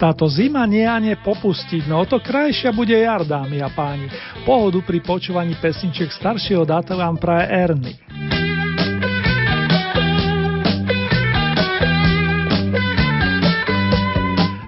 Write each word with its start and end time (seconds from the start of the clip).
Táto 0.00 0.24
zima 0.32 0.64
nie 0.64 0.88
a 0.88 0.96
nie 0.96 1.12
popustiť, 1.12 1.84
no 1.84 2.08
to 2.08 2.24
krajšia 2.24 2.72
bude 2.72 2.96
jar, 2.96 3.20
dámy 3.20 3.60
a 3.60 3.68
páni. 3.68 4.08
Pohodu 4.48 4.80
pri 4.80 5.04
počúvaní 5.04 5.52
pesničiek 5.60 6.08
staršieho 6.08 6.64
dáta 6.64 6.96
vám 6.96 7.20
praje 7.20 7.44
Erny. 7.52 7.92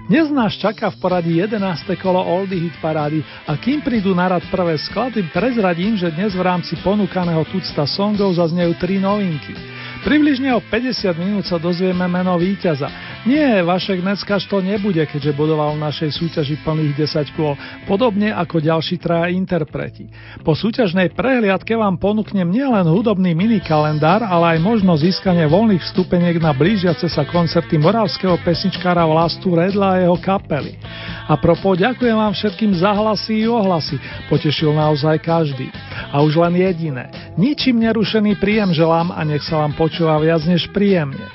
Dnes 0.05 0.29
nás 0.29 0.53
čaká 0.61 0.93
v 0.93 1.01
poradí 1.01 1.41
11. 1.41 1.57
kolo 1.97 2.21
Oldie 2.21 2.69
Hit 2.69 2.77
parády 2.77 3.25
a 3.49 3.57
kým 3.57 3.81
prídu 3.81 4.13
na 4.13 4.29
rad 4.29 4.45
prvé 4.53 4.77
sklady, 4.77 5.25
prezradím, 5.33 5.97
že 5.97 6.13
dnes 6.13 6.37
v 6.37 6.45
rámci 6.45 6.77
ponúkaného 6.85 7.41
tucta 7.49 7.89
songov 7.89 8.37
zaznejú 8.37 8.77
tri 8.77 9.01
novinky. 9.01 9.57
Približne 10.05 10.53
o 10.53 10.61
50 10.61 11.15
minút 11.17 11.49
sa 11.49 11.57
dozvieme 11.57 12.05
meno 12.05 12.37
víťaza. 12.37 13.12
Nie, 13.23 13.63
Vašek 13.63 14.03
Neckaš 14.03 14.51
to 14.51 14.59
nebude, 14.59 14.99
keďže 14.99 15.31
bodoval 15.31 15.79
v 15.79 15.83
našej 15.87 16.11
súťaži 16.11 16.59
plných 16.59 17.07
10 17.07 17.31
kôl, 17.39 17.55
podobne 17.87 18.35
ako 18.35 18.59
ďalší 18.59 18.99
traja 18.99 19.31
interpreti. 19.31 20.11
Po 20.43 20.51
súťažnej 20.51 21.15
prehliadke 21.15 21.71
vám 21.71 21.95
ponúknem 21.95 22.51
nielen 22.51 22.83
hudobný 22.83 23.31
minikalendár, 23.31 24.27
ale 24.27 24.59
aj 24.59 24.67
možnosť 24.67 25.07
získania 25.07 25.47
voľných 25.47 25.79
vstupeniek 25.87 26.35
na 26.35 26.51
blížiace 26.51 27.07
sa 27.07 27.23
koncerty 27.23 27.79
moravského 27.79 28.35
pesničkára 28.43 29.07
Vlastu 29.07 29.55
Redla 29.55 29.95
a 29.95 29.99
jeho 30.03 30.19
kapely. 30.19 30.75
A 31.23 31.39
propo, 31.39 31.79
ďakujem 31.79 32.19
vám 32.19 32.35
všetkým 32.35 32.75
za 32.75 32.91
hlasy 32.91 33.47
i 33.47 33.47
ohlasy, 33.47 34.03
potešil 34.27 34.75
naozaj 34.75 35.23
každý. 35.23 35.71
A 36.11 36.19
už 36.19 36.43
len 36.43 36.59
jediné, 36.59 37.07
ničím 37.39 37.79
nerušený 37.87 38.35
príjem 38.35 38.75
želám 38.75 39.15
a 39.15 39.23
nech 39.23 39.47
sa 39.47 39.63
vám 39.63 39.71
počúva 39.79 40.19
viac 40.19 40.43
než 40.43 40.67
príjemne. 40.75 41.31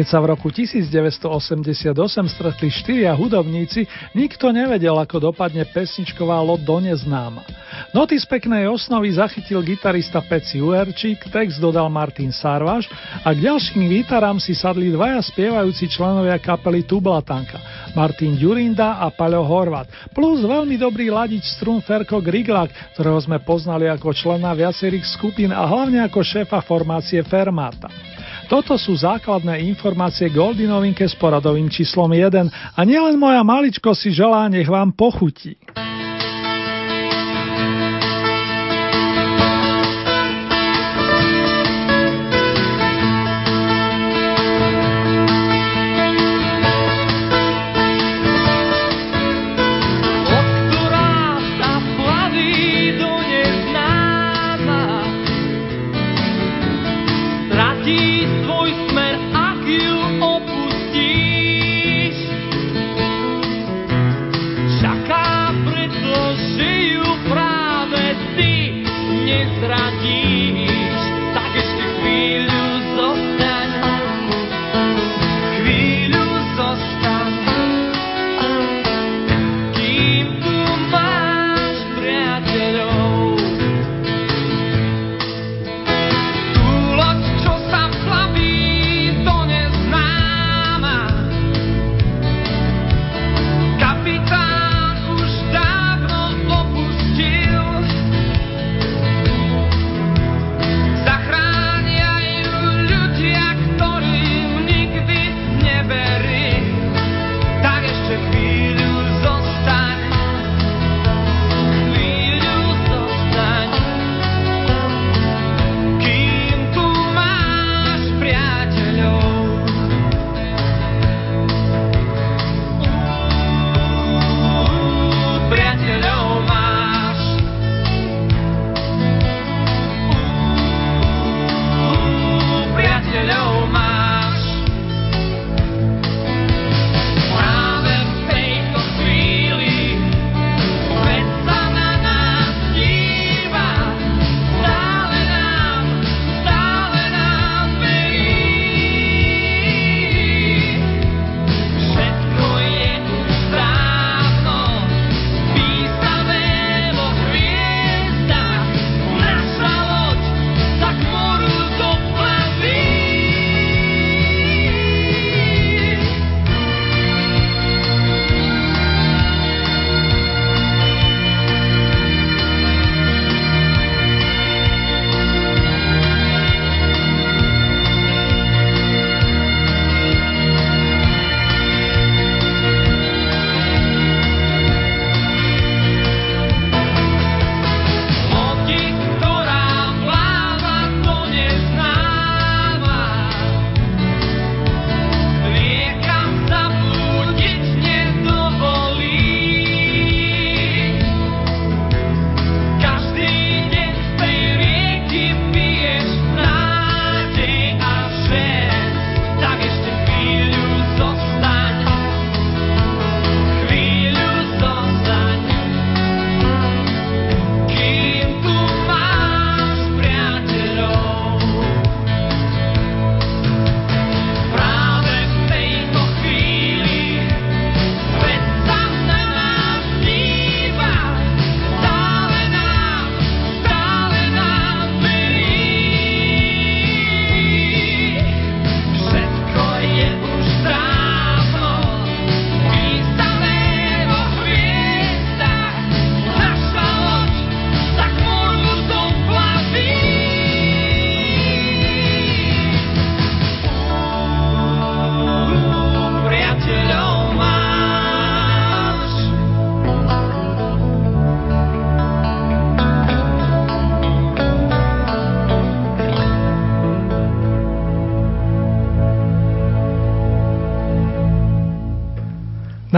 Keď 0.00 0.08
sa 0.08 0.24
v 0.24 0.32
roku 0.32 0.48
1988 0.48 1.92
stretli 2.32 2.72
štyria 2.72 3.12
hudobníci, 3.12 3.84
nikto 4.16 4.48
nevedel, 4.48 4.96
ako 4.96 5.28
dopadne 5.28 5.68
pesničková 5.68 6.40
loď 6.40 6.60
do 6.64 6.76
neznáma. 6.80 7.44
Noty 7.92 8.16
z 8.16 8.24
peknej 8.24 8.64
osnovy 8.64 9.12
zachytil 9.12 9.60
gitarista 9.60 10.24
Peci 10.24 10.56
Uerčík, 10.56 11.28
text 11.28 11.60
dodal 11.60 11.92
Martin 11.92 12.32
Sarvaš 12.32 12.88
a 13.20 13.28
k 13.36 13.44
ďalším 13.44 13.92
výtarám 13.92 14.40
si 14.40 14.56
sadli 14.56 14.88
dvaja 14.88 15.20
spievajúci 15.20 15.92
členovia 15.92 16.40
kapely 16.40 16.80
Tublatanka, 16.88 17.60
Martin 17.92 18.40
Ďurinda 18.40 19.04
a 19.04 19.12
Paľo 19.12 19.44
Horvat, 19.44 20.16
plus 20.16 20.40
veľmi 20.40 20.80
dobrý 20.80 21.12
ladič 21.12 21.44
strun 21.60 21.84
Ferko 21.84 22.24
Griglák, 22.24 22.96
ktorého 22.96 23.20
sme 23.20 23.36
poznali 23.44 23.84
ako 23.84 24.16
člena 24.16 24.56
viacerých 24.56 25.04
skupín 25.04 25.52
a 25.52 25.60
hlavne 25.68 26.00
ako 26.08 26.24
šéfa 26.24 26.64
formácie 26.64 27.20
Fermata. 27.20 28.09
Toto 28.50 28.74
sú 28.74 28.98
základné 28.98 29.62
informácie 29.62 30.26
Goldinovinke 30.26 31.06
s 31.06 31.14
poradovým 31.14 31.70
číslom 31.70 32.10
1 32.10 32.74
a 32.74 32.80
nielen 32.82 33.14
moja 33.14 33.46
maličko 33.46 33.94
si 33.94 34.10
želá, 34.10 34.50
nech 34.50 34.66
vám 34.66 34.90
pochutí. 34.90 35.54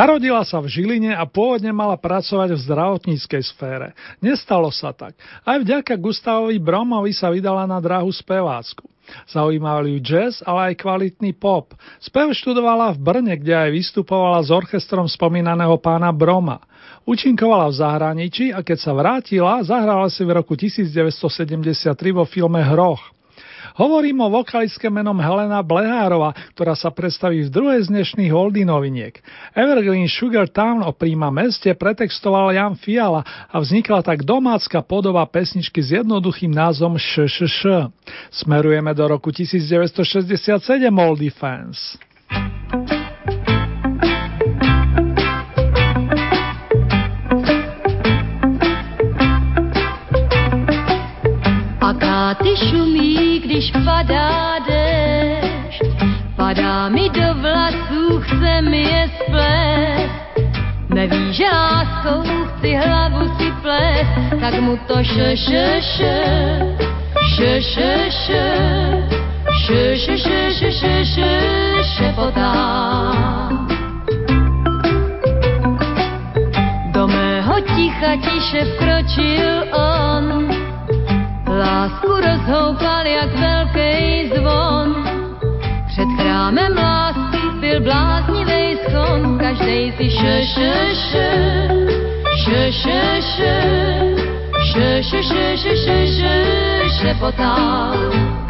Narodila 0.02 0.42
sa 0.42 0.58
v 0.58 0.66
Žiline 0.66 1.14
a 1.14 1.22
pôvodne 1.30 1.70
mala 1.70 1.94
pracovať 1.94 2.58
v 2.58 2.62
zdravotníckej 2.66 3.38
sfére. 3.46 3.94
Nestalo 4.18 4.66
sa 4.74 4.90
tak. 4.90 5.14
Aj 5.46 5.62
vďaka 5.62 5.94
Gustavovi 5.94 6.58
Bromovi 6.58 7.14
sa 7.14 7.30
vydala 7.30 7.70
na 7.70 7.78
dráhu 7.78 8.10
spevácku. 8.10 8.82
Zaujímal 9.30 9.86
ju 9.86 10.02
jazz, 10.02 10.42
ale 10.42 10.74
aj 10.74 10.82
kvalitný 10.82 11.38
pop. 11.38 11.70
Spev 12.02 12.34
študovala 12.34 12.98
v 12.98 12.98
Brne, 12.98 13.34
kde 13.38 13.54
aj 13.54 13.70
vystupovala 13.70 14.42
s 14.42 14.50
orchestrom 14.50 15.06
spomínaného 15.06 15.78
pána 15.78 16.10
Broma. 16.10 16.58
Učinkovala 17.06 17.70
v 17.70 17.78
zahraničí 17.78 18.50
a 18.50 18.58
keď 18.66 18.78
sa 18.82 18.90
vrátila, 18.98 19.62
zahrala 19.62 20.10
si 20.10 20.26
v 20.26 20.34
roku 20.34 20.58
1973 20.58 21.94
vo 22.10 22.26
filme 22.26 22.58
Hroch. 22.58 23.21
Hovorím 23.72 24.20
o 24.20 24.28
vokalistke 24.28 24.92
menom 24.92 25.16
Helena 25.16 25.64
Blehárova, 25.64 26.36
ktorá 26.52 26.76
sa 26.76 26.92
predstaví 26.92 27.48
v 27.48 27.52
druhej 27.52 27.88
z 27.88 27.88
dnešných 27.88 28.28
Oldy 28.28 28.68
noviniek. 28.68 29.24
Evergreen 29.56 30.12
Sugar 30.12 30.44
Town 30.52 30.84
o 30.84 30.92
príjma 30.92 31.32
meste 31.32 31.72
pretextoval 31.72 32.52
Jan 32.52 32.76
Fiala 32.76 33.24
a 33.24 33.56
vznikla 33.56 34.04
tak 34.04 34.28
domácka 34.28 34.84
podoba 34.84 35.24
pesničky 35.24 35.80
s 35.80 35.96
jednoduchým 35.96 36.52
názvom 36.52 37.00
ŠŠŠ. 37.00 37.88
Smerujeme 38.28 38.92
do 38.92 39.08
roku 39.08 39.32
1967 39.32 40.52
Oldy 40.92 41.32
Fans. 41.32 41.96
Ty 52.34 52.56
šumí, 52.56 53.40
když 53.44 53.72
padá 53.84 54.58
dešť. 54.68 55.82
Padá 56.36 56.88
mi 56.88 57.10
do 57.10 57.34
vlasů, 57.34 58.20
chce 58.20 58.62
mi 58.62 58.82
je 58.82 59.10
splést. 59.20 60.22
Neví, 60.94 61.32
že 61.32 61.44
láskou 61.44 62.22
chci 62.22 62.74
hlavu 62.74 63.28
si 63.38 63.52
plést, 63.62 64.40
tak 64.40 64.60
mu 64.60 64.76
to 64.86 65.04
še, 65.04 65.36
še, 65.36 65.80
še, 65.80 66.16
še, 67.36 67.52
še, 67.60 67.92
še, 68.26 68.44
še, 69.66 69.96
še, 69.96 70.16
še, 70.18 70.40
še, 70.52 70.70
še, 70.72 70.94
še, 71.04 71.32
šepotá. 71.96 72.52
Do 76.92 77.08
mého 77.08 77.56
ticha 77.72 78.16
tiše 78.20 78.64
vkročil 78.64 79.72
on, 79.72 80.52
Lásku 81.62 82.08
rozhoupal 82.08 83.06
jak 83.06 83.34
velký 83.38 84.30
zvon. 84.34 85.04
Před 85.86 86.08
chrámem 86.18 86.76
lásky 86.76 87.38
byl 87.60 87.80
bláznivý 87.80 88.78
schon, 88.90 89.38
každej 89.38 89.92
si 89.96 90.10
še, 90.10 90.42
še, 90.54 90.72
še, 90.94 91.28
še, 92.44 92.72
še, 92.72 93.02
še, 93.30 93.56
še, 94.72 95.02
še, 95.02 95.22
še, 95.22 95.56
še, 95.56 95.76
še, 95.76 96.06
še, 96.06 96.34
šepotal. 96.98 98.41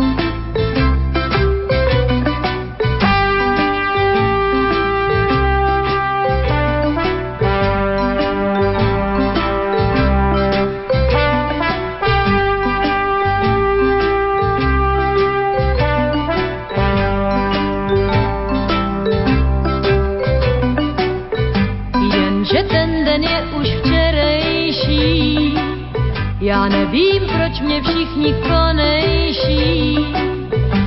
Já 26.53 26.69
nevím, 26.69 27.23
proč 27.27 27.61
mě 27.61 27.83
všichni 27.83 28.35
konejší. 28.49 29.99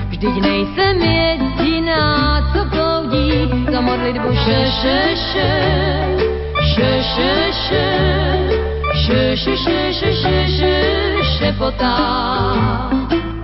Vždyť 0.09 0.41
nejsem 0.41 1.01
jediná, 1.01 2.41
co 2.53 2.65
bloudí 2.65 3.65
za 3.71 3.81
modlitbu 3.81 4.35
še, 4.35 4.65
še, 4.81 5.15
še, 5.15 5.51
še, 6.75 6.91
še, 7.13 7.51
še, 9.05 9.35
še, 9.35 9.35
še, 9.35 9.55
še, 9.57 9.93
še, 9.93 10.13
še, 10.13 10.47
še, 10.47 10.75
šepotá. 11.37 13.34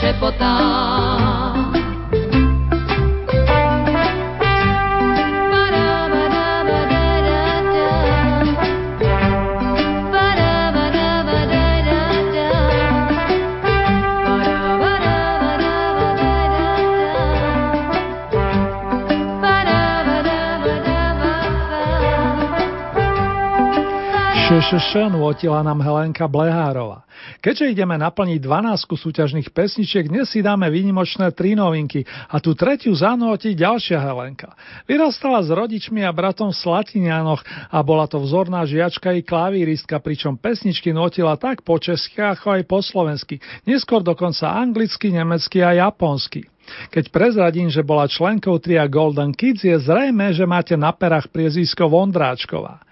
Šepotá. 0.00 1.57
ŠŠŠ 24.68 25.08
nôtila 25.16 25.64
nám 25.64 25.80
Helenka 25.80 26.28
Blehárova. 26.28 27.00
Keďže 27.40 27.72
ideme 27.72 27.96
naplniť 27.96 28.36
12 28.36 29.00
súťažných 29.00 29.48
pesničiek, 29.48 30.12
dnes 30.12 30.28
si 30.28 30.44
dáme 30.44 30.68
výnimočné 30.68 31.32
tri 31.32 31.56
novinky 31.56 32.04
a 32.04 32.36
tu 32.36 32.52
tretiu 32.52 32.92
zanúti 32.92 33.56
ďalšia 33.56 33.96
Helenka. 33.96 34.52
Vyrastala 34.84 35.40
s 35.40 35.48
rodičmi 35.48 36.04
a 36.04 36.12
bratom 36.12 36.52
v 36.52 36.60
Slatinianoch 36.60 37.40
a 37.72 37.80
bola 37.80 38.04
to 38.04 38.20
vzorná 38.20 38.68
žiačka 38.68 39.16
i 39.16 39.24
klavíristka, 39.24 40.04
pričom 40.04 40.36
pesničky 40.36 40.92
notila 40.92 41.40
tak 41.40 41.64
po 41.64 41.80
česky 41.80 42.20
ako 42.20 42.60
aj 42.60 42.62
po 42.68 42.84
slovensky, 42.84 43.40
neskôr 43.64 44.04
dokonca 44.04 44.52
anglicky, 44.52 45.08
nemecky 45.08 45.64
a 45.64 45.80
japonsky. 45.80 46.44
Keď 46.92 47.08
prezradím, 47.08 47.72
že 47.72 47.80
bola 47.80 48.04
členkou 48.04 48.60
tria 48.60 48.84
Golden 48.84 49.32
Kids, 49.32 49.64
je 49.64 49.80
zrejme, 49.80 50.28
že 50.36 50.44
máte 50.44 50.76
na 50.76 50.92
perách 50.92 51.32
priezvisko 51.32 51.88
Vondráčková. 51.88 52.84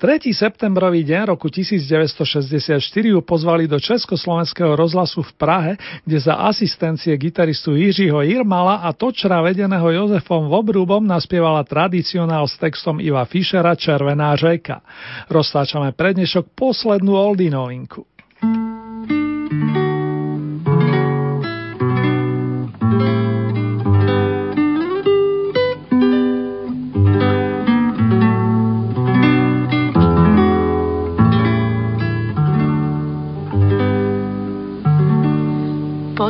3. 0.00 0.32
septembrový 0.32 1.04
deň 1.04 1.36
roku 1.36 1.52
1964 1.52 2.80
ju 3.12 3.20
pozvali 3.20 3.68
do 3.68 3.76
Československého 3.76 4.72
rozhlasu 4.72 5.20
v 5.20 5.32
Prahe, 5.36 5.72
kde 6.08 6.16
za 6.24 6.40
asistencie 6.40 7.12
gitaristu 7.20 7.76
Jiřího 7.76 8.24
Irmala 8.24 8.80
a 8.80 8.96
točra 8.96 9.44
vedeného 9.44 9.84
Jozefom 9.92 10.48
Vobrúbom 10.48 11.04
naspievala 11.04 11.68
tradicionál 11.68 12.48
s 12.48 12.56
textom 12.56 12.96
Iva 12.96 13.28
Fischera 13.28 13.76
Červená 13.76 14.32
řeka. 14.40 14.80
Roztáčame 15.28 15.92
prednešok 15.92 16.48
poslednú 16.56 17.20
oldinovinku. 17.20 18.08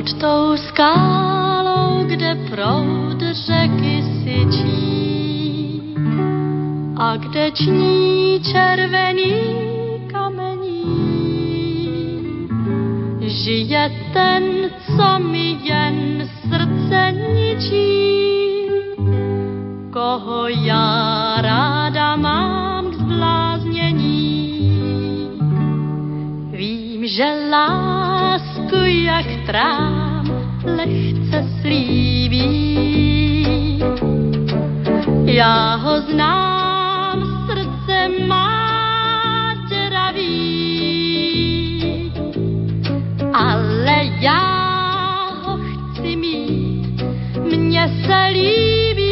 Pod 0.01 0.17
tou 0.17 0.57
skálou, 0.57 2.05
kde 2.09 2.35
proud 2.51 3.21
řeky 3.21 4.03
syčí. 4.25 5.83
A 6.97 7.17
kde 7.17 7.51
ční 7.51 8.41
červený 8.53 9.35
kamení, 10.13 11.29
žije 13.21 13.93
ten, 14.13 14.45
co 14.97 15.19
mi 15.19 15.59
jen 15.63 16.29
srdce 16.49 17.13
ničí, 17.13 18.69
koho 19.93 20.49
já 20.49 21.35
ráda 21.41 22.17
mám 22.17 22.91
k 22.91 22.95
zbláznění. 22.95 24.71
Vím, 26.51 27.07
že 27.07 27.49
lásku 27.51 28.77
jak 28.87 29.27
trám 29.47 29.90
slunečce 30.81 31.45
slíbí. 31.61 32.41
Já 35.25 35.75
ho 35.75 36.01
znám, 36.01 37.47
srdce 37.47 38.09
má 38.27 39.55
děravý, 39.69 40.33
ale 43.33 44.11
já 44.21 45.31
ho 45.45 45.59
chci 45.59 46.17
mít, 46.17 47.03
mně 47.57 47.89
se 48.07 48.27
líbí. 48.33 49.11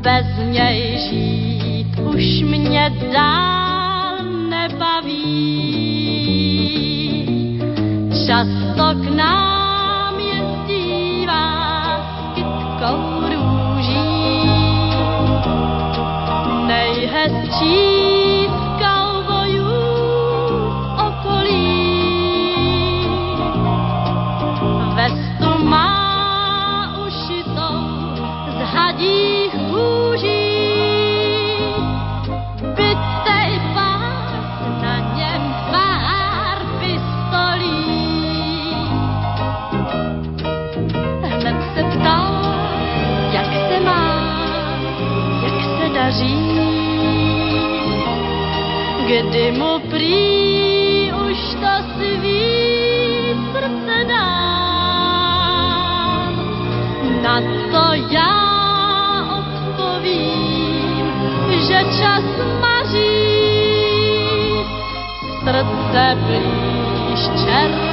Bez 0.00 0.26
něj 0.50 0.98
žít 1.10 1.98
už 1.98 2.42
mě 2.42 2.92
dá. 3.12 3.55
Kdy 49.16 49.52
mu 49.52 49.80
prý 49.88 51.08
už 51.12 51.40
to 51.56 51.72
svý 51.96 52.44
srdce 53.52 53.96
dám. 54.08 54.36
Na 57.24 57.40
to 57.72 57.84
já 58.12 58.36
odpovím, 59.40 61.06
že 61.48 61.78
čas 61.96 62.24
maří, 62.60 63.24
srdce 65.44 66.02
blíž 66.26 67.20
červený 67.44 67.85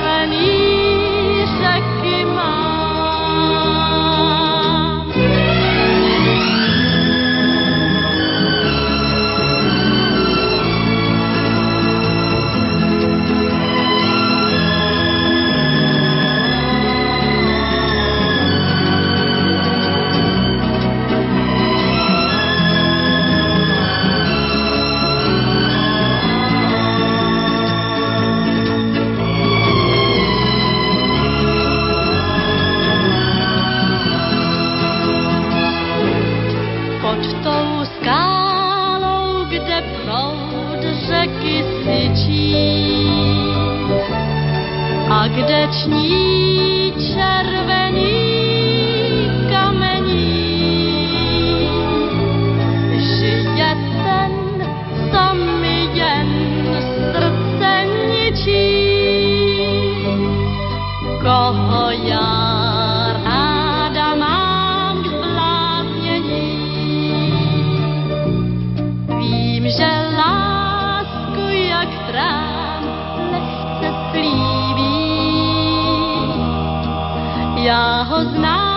now. 78.33 78.72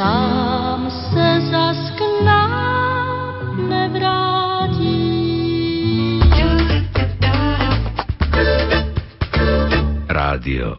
sám 0.00 0.90
se 0.90 1.40
zas 1.52 1.92
k 1.92 2.00
nám 2.24 3.68
nevrátí. 3.68 4.96
Rádio 10.08 10.76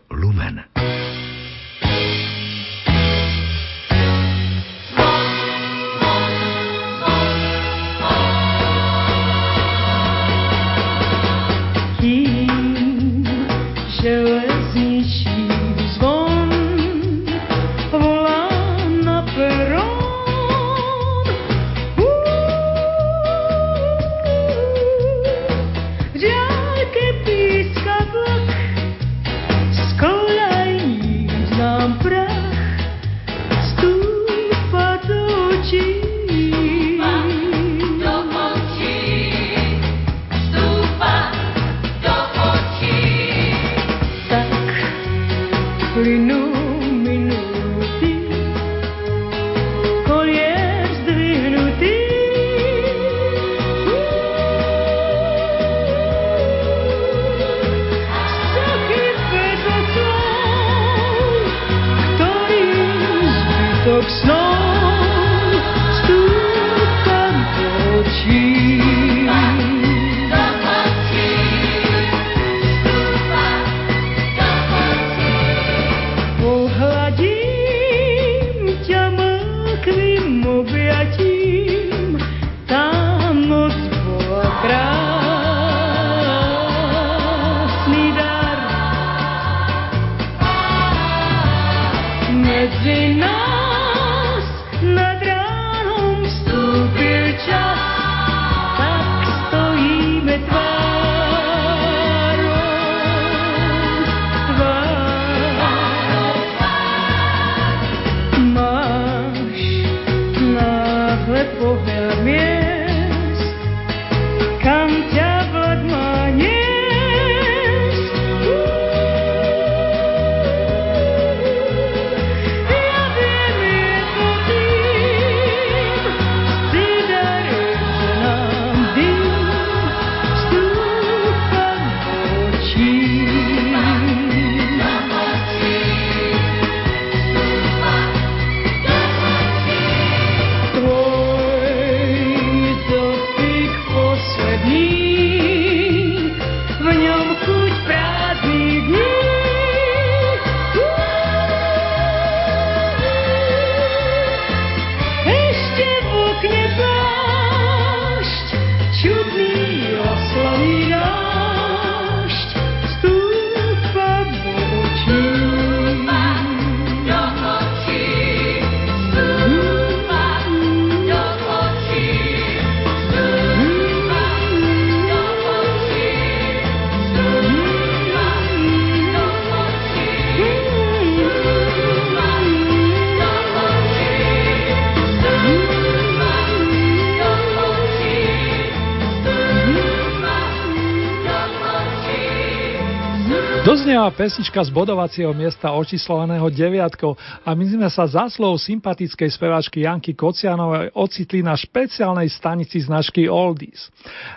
pesnička 194.22 194.62
z 194.62 194.70
bodovacieho 194.70 195.34
miesta 195.34 195.74
očíslovaného 195.74 196.46
deviatkou 196.54 197.18
a 197.42 197.58
my 197.58 197.66
sme 197.66 197.90
sa 197.90 198.06
za 198.06 198.30
slov 198.30 198.62
sympatickej 198.62 199.34
speváčky 199.34 199.82
Janky 199.82 200.14
Kocianovej 200.14 200.94
ocitli 200.94 201.42
na 201.42 201.58
špeciálnej 201.58 202.30
stanici 202.30 202.86
značky 202.86 203.26
Oldies. 203.26 203.90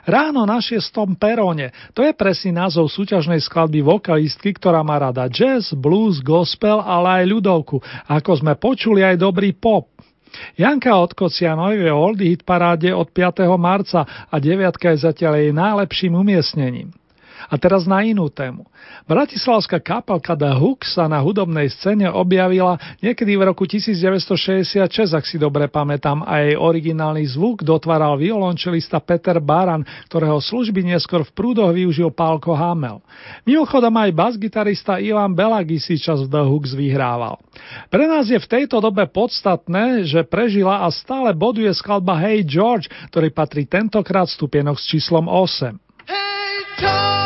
Ráno 0.09 0.49
na 0.49 0.57
šiestom 0.65 1.21
peróne, 1.21 1.69
to 1.93 2.01
je 2.01 2.17
presný 2.17 2.57
názov 2.57 2.89
súťažnej 2.89 3.45
skladby 3.45 3.85
vokalistky, 3.85 4.57
ktorá 4.57 4.81
má 4.81 4.97
rada 4.97 5.29
jazz, 5.29 5.77
blues, 5.77 6.25
gospel, 6.25 6.81
ale 6.81 7.21
aj 7.21 7.37
ľudovku, 7.37 7.77
ako 8.09 8.41
sme 8.41 8.57
počuli 8.57 9.05
aj 9.05 9.21
dobrý 9.21 9.53
pop. 9.53 9.93
Janka 10.57 10.97
od 10.97 11.13
Kocianovej 11.13 11.85
je 11.85 11.93
Oldie 11.93 12.33
hit 12.33 12.49
paráde 12.49 12.89
od 12.89 13.13
5. 13.13 13.45
marca 13.61 14.09
a 14.33 14.35
deviatka 14.41 14.97
je 14.97 15.05
zatiaľ 15.05 15.45
jej 15.45 15.53
najlepším 15.53 16.17
umiestnením. 16.17 17.04
A 17.49 17.55
teraz 17.61 17.85
na 17.85 18.01
inú 18.05 18.33
tému. 18.33 18.65
Bratislavská 19.05 19.81
kapelka 19.81 20.33
The 20.33 20.53
Hook 20.57 20.87
sa 20.89 21.05
na 21.11 21.21
hudobnej 21.21 21.69
scéne 21.69 22.09
objavila 22.09 22.81
niekedy 23.05 23.37
v 23.37 23.43
roku 23.53 23.69
1966, 23.69 25.13
ak 25.13 25.25
si 25.25 25.37
dobre 25.37 25.69
pamätám, 25.69 26.25
a 26.25 26.41
jej 26.41 26.57
originálny 26.57 27.25
zvuk 27.29 27.61
dotváral 27.61 28.17
violončelista 28.17 29.01
Peter 29.03 29.41
Baran, 29.41 29.85
ktorého 30.09 30.41
služby 30.41 30.85
neskôr 30.85 31.27
v 31.27 31.35
prúdoch 31.37 31.73
využil 31.75 32.09
Pálko 32.13 32.57
Hamel. 32.57 33.05
Mimochodom 33.45 33.93
aj 33.93 34.11
basgitarista 34.17 34.97
Ivan 35.01 35.37
Belagi 35.37 35.77
si 35.77 36.01
čas 36.01 36.25
v 36.25 36.33
The 36.33 36.43
Hooks 36.45 36.73
vyhrával. 36.73 37.41
Pre 37.93 38.05
nás 38.09 38.29
je 38.29 38.41
v 38.41 38.51
tejto 38.51 38.81
dobe 38.81 39.05
podstatné, 39.11 40.09
že 40.09 40.25
prežila 40.25 40.85
a 40.85 40.89
stále 40.91 41.37
boduje 41.37 41.71
skladba 41.77 42.17
Hey 42.17 42.43
George, 42.47 42.89
ktorý 43.13 43.29
patrí 43.31 43.69
tentokrát 43.69 44.27
stupienok 44.29 44.81
s 44.81 44.89
číslom 44.89 45.29
8. 45.29 45.77
Hey 46.09 46.61
George! 46.81 47.24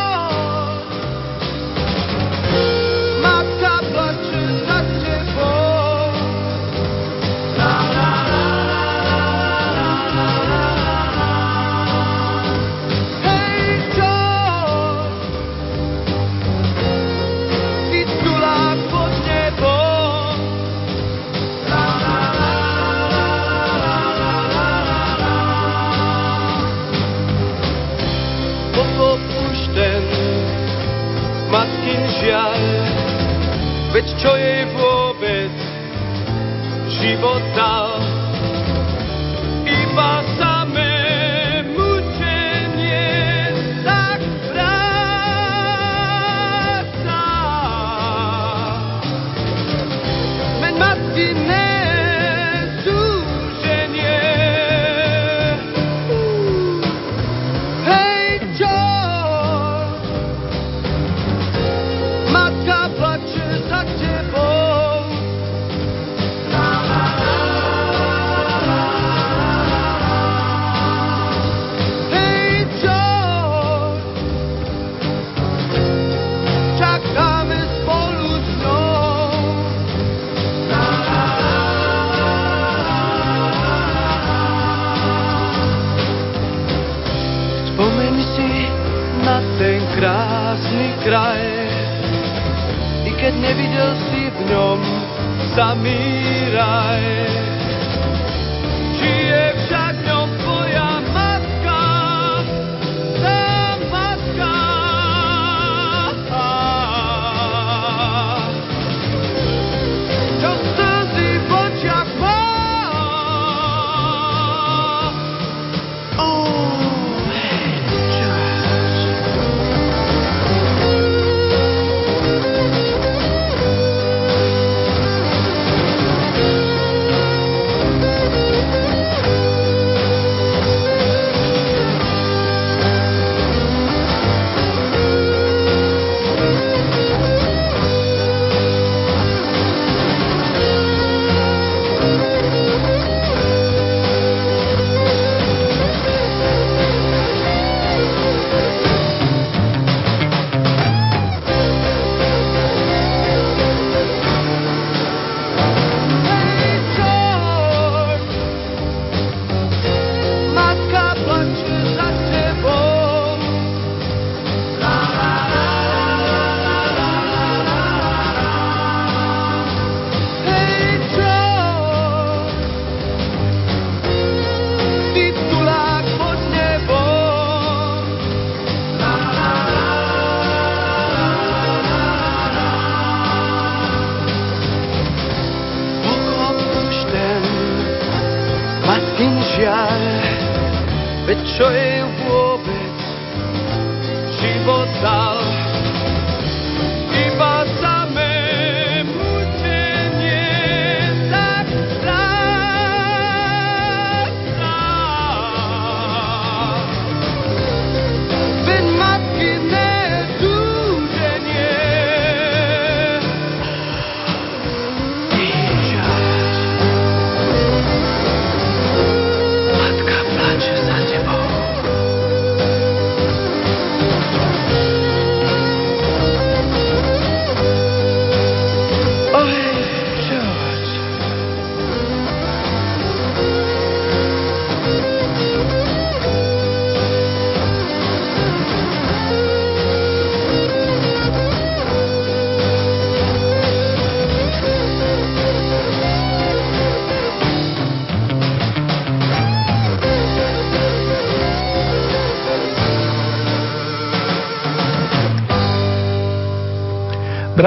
Betxoe 191.28 191.88
guo 192.16 192.47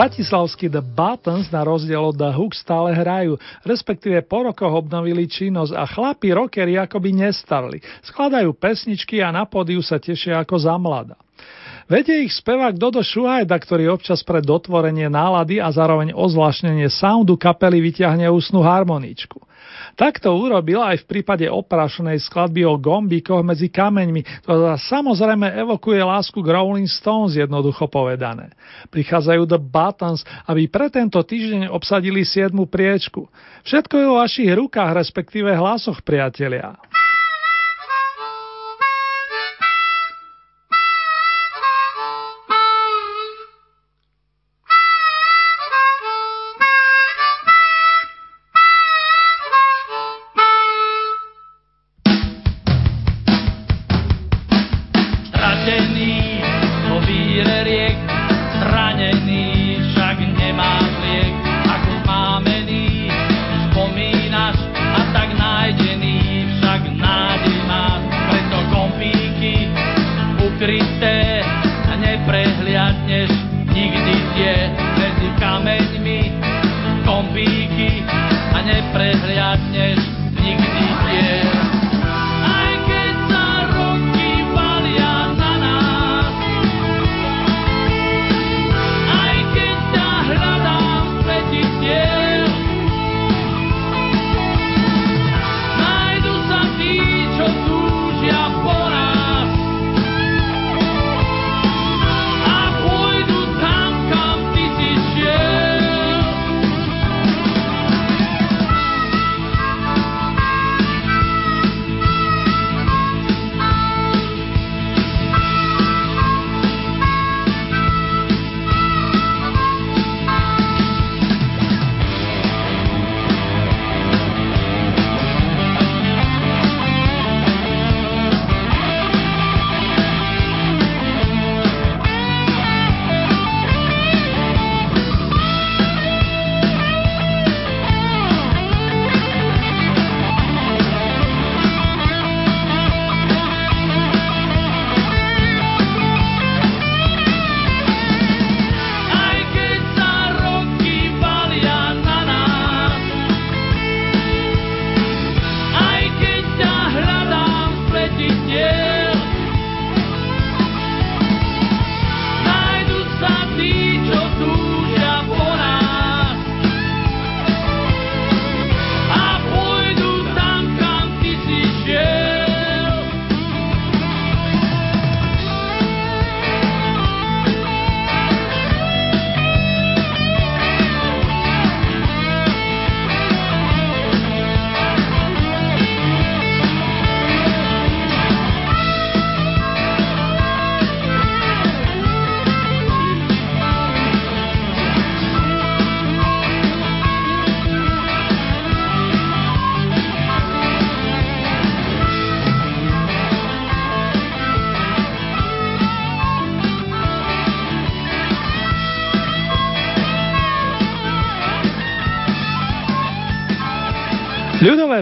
Bratislavský 0.02 0.66
The 0.66 0.82
Buttons 0.82 1.54
na 1.54 1.62
rozdiel 1.62 2.02
od 2.02 2.18
The 2.18 2.34
Hook 2.34 2.58
stále 2.58 2.90
hrajú, 2.98 3.38
respektíve 3.62 4.26
po 4.26 4.50
rokoch 4.50 4.74
obnovili 4.74 5.30
činnosť 5.30 5.78
a 5.78 5.86
chlapi 5.86 6.34
rockery 6.34 6.74
akoby 6.74 7.14
nestarli. 7.14 7.78
Skladajú 8.02 8.50
pesničky 8.58 9.22
a 9.22 9.30
na 9.30 9.46
pódiu 9.46 9.78
sa 9.86 10.02
tešia 10.02 10.42
ako 10.42 10.58
za 10.58 10.74
mlada. 10.82 11.14
Vedie 11.86 12.26
ich 12.26 12.34
spevák 12.34 12.82
Dodo 12.82 13.06
Šuhajda, 13.06 13.54
ktorý 13.54 13.94
občas 13.94 14.26
pre 14.26 14.42
dotvorenie 14.42 15.06
nálady 15.06 15.62
a 15.62 15.70
zároveň 15.70 16.18
ozvláštnenie 16.18 16.90
soundu 16.90 17.38
kapely 17.38 17.78
vyťahne 17.94 18.26
úsnu 18.26 18.66
harmoničku. 18.66 19.38
Tak 19.95 20.23
to 20.23 20.32
urobil 20.32 20.82
aj 20.82 21.04
v 21.04 21.10
prípade 21.17 21.45
oprašenej 21.47 22.21
skladby 22.23 22.63
o 22.67 22.80
gombíkoch 22.80 23.43
medzi 23.43 23.67
kameňmi, 23.67 24.45
ktorá 24.45 24.80
samozrejme 24.80 25.51
evokuje 25.62 25.99
lásku 25.99 26.39
k 26.39 26.51
Rolling 26.51 26.88
Stones, 26.88 27.36
jednoducho 27.36 27.88
povedané. 27.91 28.54
Prichádzajú 28.93 29.43
The 29.47 29.60
Buttons, 29.60 30.21
aby 30.47 30.67
pre 30.71 30.88
tento 30.88 31.19
týždeň 31.19 31.71
obsadili 31.71 32.23
7. 32.23 32.54
priečku. 32.69 33.27
Všetko 33.67 33.93
je 33.97 34.06
vo 34.08 34.15
vašich 34.21 34.51
rukách, 34.51 34.91
respektíve 34.95 35.51
hlasoch, 35.54 36.01
priatelia. 36.01 36.77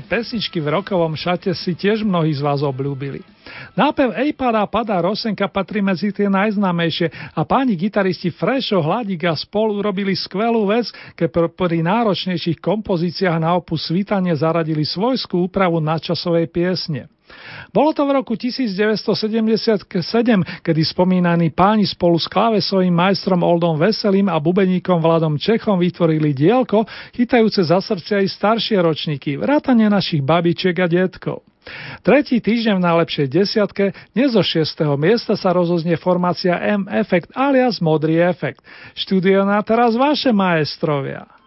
Pesničky 0.10 0.58
v 0.58 0.82
rokovom 0.82 1.13
šate 1.13 1.54
si 1.54 1.78
tiež 1.78 2.02
mnohí 2.02 2.34
z 2.34 2.41
vás 2.41 2.65
obľúbili. 2.65 3.22
Nápev 3.78 4.17
Ej 4.17 4.34
padá 4.34 4.65
padá 4.65 4.98
Rosenka 4.98 5.45
patrí 5.45 5.86
medzi 5.86 6.10
tie 6.10 6.26
najznámejšie 6.26 7.38
a 7.38 7.41
páni 7.45 7.78
gitaristi 7.78 8.34
Frešo, 8.34 8.82
Hladík 8.82 9.30
a 9.30 9.38
spolu 9.38 9.78
urobili 9.78 10.17
skvelú 10.17 10.65
vec, 10.65 10.89
keď 11.13 11.54
pri 11.54 11.86
náročnejších 11.86 12.58
kompozíciách 12.58 13.38
na 13.38 13.54
opus 13.54 13.86
svítanie 13.86 14.34
zaradili 14.34 14.82
svojskú 14.82 15.45
úpravu 15.45 15.78
nadčasovej 15.78 16.50
piesne. 16.50 17.06
Bolo 17.70 17.94
to 17.94 18.02
v 18.02 18.12
roku 18.18 18.34
1977, 18.34 20.02
kedy 20.66 20.82
spomínaní 20.82 21.54
páni 21.54 21.86
spolu 21.86 22.18
s 22.18 22.26
klávesovým 22.26 22.90
majstrom 22.90 23.46
Oldom 23.46 23.78
Veselým 23.78 24.26
a 24.26 24.42
bubeníkom 24.42 24.98
Vladom 24.98 25.38
Čechom 25.38 25.78
vytvorili 25.78 26.34
dielko, 26.34 26.90
chytajúce 27.14 27.62
za 27.62 27.78
srdce 27.78 28.26
aj 28.26 28.28
staršie 28.34 28.82
ročníky, 28.82 29.38
vrátane 29.38 29.86
našich 29.86 30.26
babičiek 30.26 30.74
a 30.82 30.90
detkov. 30.90 31.46
Tretí 32.02 32.42
týždeň 32.42 32.82
v 32.82 32.86
najlepšej 32.90 33.28
desiatke, 33.30 33.94
dnes 34.18 34.34
zo 34.34 34.42
6. 34.42 34.98
miesta 34.98 35.38
sa 35.38 35.54
rozoznie 35.54 35.94
formácia 36.02 36.58
M-Effect 36.58 37.38
alias 37.38 37.78
Modrý 37.78 38.18
efekt. 38.18 38.66
Štúdio 38.98 39.46
na 39.46 39.62
teraz 39.62 39.94
vaše 39.94 40.34
maestrovia. 40.34 41.38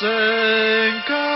Rosenka. 0.00 1.26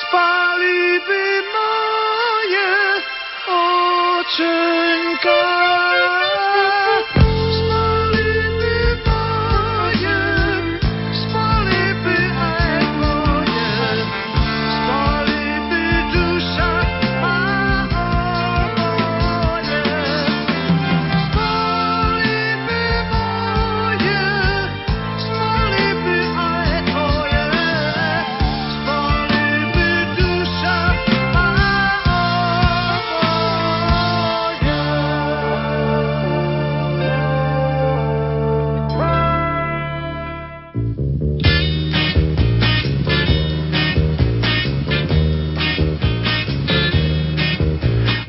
Spali 0.00 1.00
by 1.08 1.26
moje 1.52 2.72
očenka. 3.48 5.40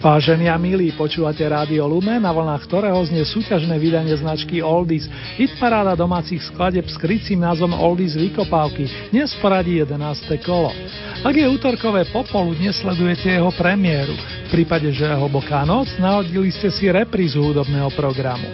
Vážení 0.03 0.51
a 0.51 0.59
milí, 0.59 0.91
počúvate 0.99 1.47
Rádio 1.47 1.87
Lumen, 1.87 2.19
na 2.19 2.35
vlnách 2.35 2.67
ktorého 2.67 2.99
znie 3.07 3.23
súťažné 3.23 3.79
vydanie 3.79 4.11
značky 4.19 4.59
Oldies, 4.59 5.07
hit 5.39 5.55
paráda 5.55 5.95
domácich 5.95 6.43
skladeb 6.43 6.83
s 6.91 6.99
krycím 6.99 7.39
názvom 7.39 7.71
Oldies 7.71 8.19
Vykopávky, 8.19 9.15
dnes 9.15 9.31
poradí 9.39 9.79
11. 9.79 10.27
kolo. 10.43 10.75
Ak 11.23 11.31
je 11.31 11.47
útorkové 11.47 12.03
popoludne, 12.11 12.75
sledujete 12.75 13.31
jeho 13.31 13.47
premiéru. 13.55 14.11
V 14.51 14.59
prípade, 14.59 14.91
že 14.91 15.07
je 15.07 15.15
hlboká 15.15 15.63
noc, 15.63 15.87
nahodili 15.95 16.51
ste 16.51 16.67
si 16.67 16.91
reprízu 16.91 17.39
hudobného 17.39 17.87
programu. 17.95 18.51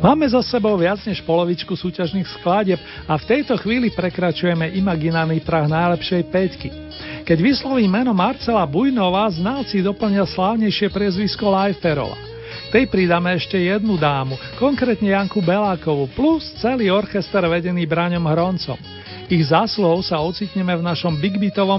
Máme 0.00 0.24
za 0.24 0.40
sebou 0.40 0.80
viac 0.80 0.96
než 1.04 1.20
polovičku 1.20 1.76
súťažných 1.76 2.24
skladieb 2.40 2.80
a 3.04 3.20
v 3.20 3.28
tejto 3.28 3.52
chvíli 3.60 3.92
prekračujeme 3.92 4.72
imaginárny 4.72 5.44
prah 5.44 5.68
najlepšej 5.68 6.22
peťky. 6.32 6.68
Keď 7.28 7.36
vysloví 7.36 7.84
meno 7.84 8.16
Marcela 8.16 8.64
Bujnová, 8.64 9.28
znalci 9.28 9.84
doplnia 9.84 10.24
slávnejšie 10.24 10.88
priezvisko 10.88 11.52
Lajferova. 11.52 12.16
Tej 12.72 12.88
pridáme 12.88 13.36
ešte 13.36 13.60
jednu 13.60 14.00
dámu, 14.00 14.40
konkrétne 14.56 15.12
Janku 15.12 15.44
Belákovú, 15.44 16.08
plus 16.16 16.48
celý 16.64 16.88
orchester 16.88 17.44
vedený 17.44 17.84
Braňom 17.84 18.24
Hroncom. 18.24 18.80
Ich 19.28 19.52
zásluhou 19.52 20.00
sa 20.00 20.18
ocitneme 20.24 20.80
v 20.80 20.86
našom 20.86 21.12
big 21.20 21.36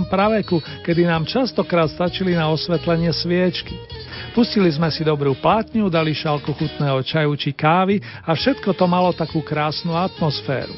praveku, 0.07 0.61
kedy 0.85 1.09
nám 1.09 1.25
častokrát 1.25 1.89
stačili 1.89 2.37
na 2.37 2.53
osvetlenie 2.53 3.11
sviečky. 3.11 3.75
Pustili 4.31 4.71
sme 4.71 4.87
si 4.93 5.03
dobrú 5.03 5.35
plátňu, 5.35 5.91
dali 5.91 6.15
šálku 6.15 6.55
chutného 6.55 7.03
čaju 7.03 7.35
či 7.35 7.51
kávy 7.51 7.99
a 8.23 8.31
všetko 8.31 8.71
to 8.77 8.85
malo 8.87 9.11
takú 9.11 9.43
krásnu 9.43 9.91
atmosféru. 9.97 10.71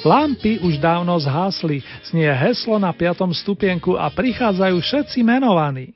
Lampy 0.00 0.56
už 0.64 0.80
dávno 0.80 1.12
zhasli, 1.20 1.84
znie 2.08 2.32
heslo 2.32 2.80
na 2.80 2.88
piatom 2.88 3.36
stupienku 3.36 4.00
a 4.00 4.08
prichádzajú 4.08 4.80
všetci 4.80 5.20
menovaní. 5.20 5.92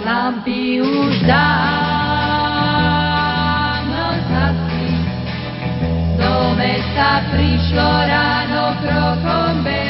Lampy 0.00 0.80
už 0.80 1.20
dávno 1.28 1.84
zhasli, 4.24 4.88
do 6.16 6.56
mesta 6.56 7.28
prišlo 7.28 7.88
ráno 8.08 8.72
krokom 8.80 9.60
belasí. 9.60 9.89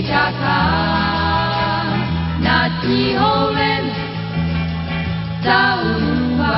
nečakám, 0.00 1.92
nad 2.40 2.72
knihou 2.80 3.52
len 3.52 3.84
zaunúvam 5.44 6.56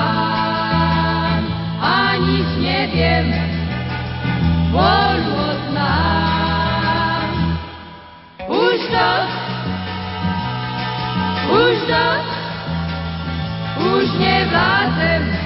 a 1.82 2.22
nič 2.22 2.46
neviem, 2.62 3.34
vôľu 4.70 5.58
odnám. 5.58 7.58
Už 8.46 8.78
to, 8.78 9.10
už 11.50 11.74
to, 11.90 12.06
už 13.90 14.06
nevládzem, 14.22 15.41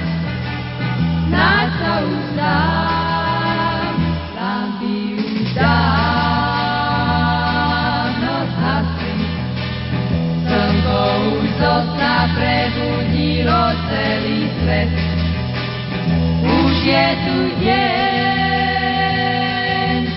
je 16.86 17.06
tu 17.26 17.38
deň 17.66 18.46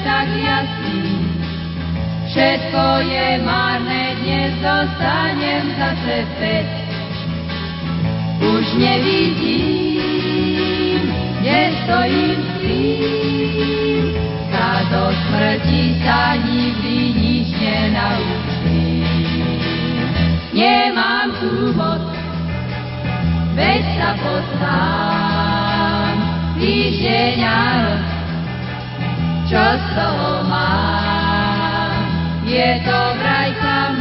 tak 0.05 0.29
jasný, 0.37 1.17
všetko 2.29 2.83
je 3.09 3.41
marné, 3.41 4.13
dnes 4.21 4.53
dostanem 4.61 5.65
zase 5.81 6.29
späť. 6.37 6.69
Už 8.39 8.65
nevidím, 8.77 9.89
kde 11.41 11.59
stojím 11.83 12.37
s 12.37 12.51
tým, 12.61 14.13
do 14.89 15.13
smrti 15.13 16.01
sa 16.01 16.33
nikdy 16.41 17.13
nič 17.13 17.47
nenaučím. 17.61 19.05
Nemám 20.53 21.29
tu 21.37 21.73
moc, 21.77 22.01
veď 23.53 23.85
sa 24.01 24.17
poznám, 24.17 25.18
týždeň 26.59 27.39
a 27.47 27.61
noc, 27.79 28.03
čo 29.47 29.63
z 29.63 29.83
toho 29.95 30.43
mám. 30.51 32.03
Je 32.43 32.83
to 32.83 32.99
vraj 33.15 33.49
tam, 33.63 33.93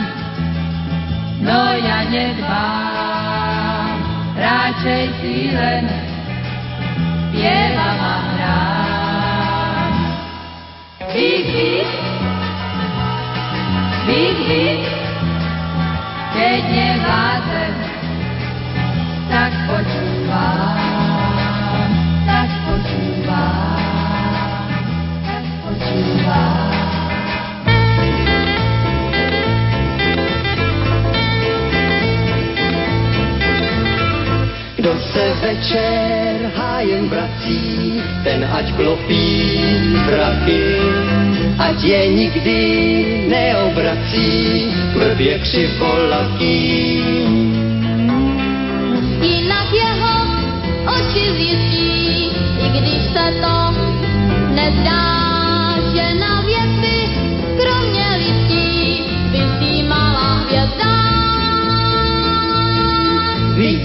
no 1.38 1.60
ja 1.78 2.02
nedbám, 2.10 3.94
radšej 4.34 5.04
si 5.22 5.54
len 5.54 5.84
spievam 7.30 7.98
a 8.02 8.16
hrám. 8.26 9.92
Big, 11.14 11.46
big, 11.46 11.88
big, 14.08 14.36
big, 14.48 14.82
keď 16.34 16.60
nevládzem, 16.66 17.74
tak 19.28 19.52
počúvam, 19.68 20.87
Kdo 34.76 34.94
se 35.12 35.34
večer 35.42 36.50
hájem 36.56 37.08
vrací, 37.08 38.02
ten 38.24 38.46
ať 38.52 38.72
klopí 38.78 39.58
mraky, 40.06 40.78
ať 41.58 41.84
je 41.84 42.08
nikdy 42.08 42.60
neobrací 43.28 44.70
k 44.92 44.96
vrbě 44.96 45.38
křivolatý. 45.38 46.54
Jinak 49.20 49.68
jeho 49.72 50.14
oči 50.86 51.24
zjistí, 51.36 52.30
i 52.62 52.68
když 52.70 53.02
se 53.12 53.24
to 53.42 53.74
nezdá, 54.54 55.07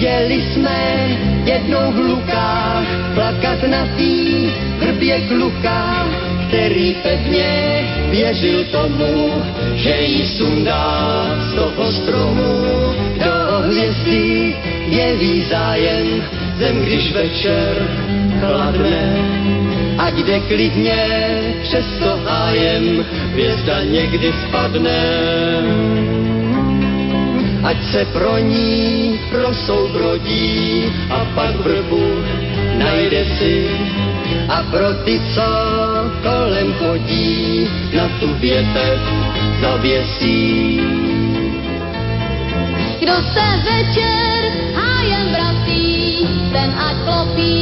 Viděli 0.03 0.41
jsme 0.41 1.07
jednou 1.45 1.91
v 1.91 1.97
lukách 1.97 2.87
plakat 3.13 3.63
na 3.63 3.87
tý 3.97 4.47
vrbě 4.79 5.21
kluka, 5.27 6.07
který 6.47 6.95
pevně 7.03 7.81
věřil 8.11 8.63
tomu, 8.63 9.43
že 9.75 10.01
jí 10.01 10.27
sundá 10.27 11.25
z 11.39 11.53
toho 11.55 11.91
stromu 11.91 12.63
do 13.23 13.57
hvězdy 13.67 14.55
jeví 14.87 15.41
zájem 15.41 16.23
zem, 16.59 16.81
když 16.81 17.11
večer 17.11 17.87
chladne. 18.39 19.17
Ať 19.97 20.13
jde 20.13 20.39
klidně 20.39 21.07
přes 21.61 21.85
to 21.99 22.19
hájem, 22.25 23.05
hvězda 23.31 23.83
někdy 23.83 24.33
spadne. 24.47 26.02
Ať 27.63 27.79
se 27.91 28.05
pro 28.11 28.37
ní 28.37 29.19
prosoubrodí 29.31 30.83
a 31.09 31.25
pak 31.35 31.55
vrbu 31.63 32.05
najde 32.75 33.23
si 33.39 33.71
a 34.49 34.63
pro 34.71 34.93
ty, 35.07 35.21
co 35.35 35.47
kolem 36.23 36.73
chodí, 36.73 37.67
na 37.95 38.09
tu 38.19 38.27
větev 38.35 38.99
zavěsí. 39.61 40.81
Kdo 42.99 43.15
se 43.15 43.45
večer 43.63 44.51
hájem 44.75 45.27
vrací, 45.31 46.27
ten 46.51 46.69
ať 46.79 46.95
klopí 47.03 47.59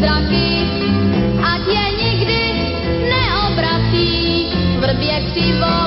zraky, 0.00 0.50
ať 1.42 1.62
je 1.66 1.86
nikdy 2.04 2.42
neobrací, 3.10 4.46
vrbě 4.80 5.20
křivolatý. 5.26 5.79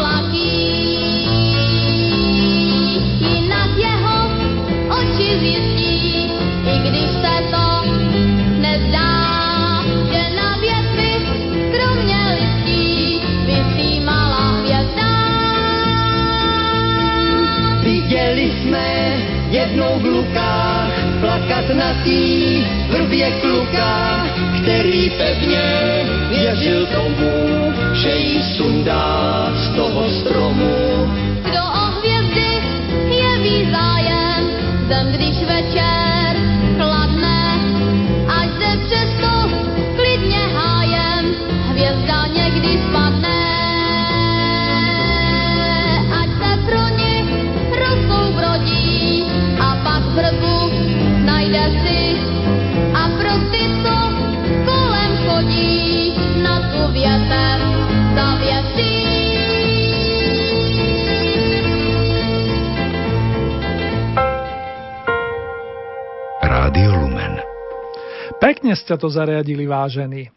Plakat 21.43 21.75
na 21.75 21.93
tý 22.03 22.63
vrbě 22.89 23.31
kluka, 23.31 24.23
který 24.61 25.09
pevně 25.09 25.63
věřil 26.29 26.85
tomu, 26.85 27.73
že 27.93 28.15
jí 28.15 28.43
sundá 28.57 29.51
z 29.55 29.75
toho 29.75 30.09
stromu. 30.09 30.82
Pekne 68.73 68.89
ste 68.89 68.97
to 68.97 69.05
zariadili, 69.05 69.69
vážení. 69.69 70.33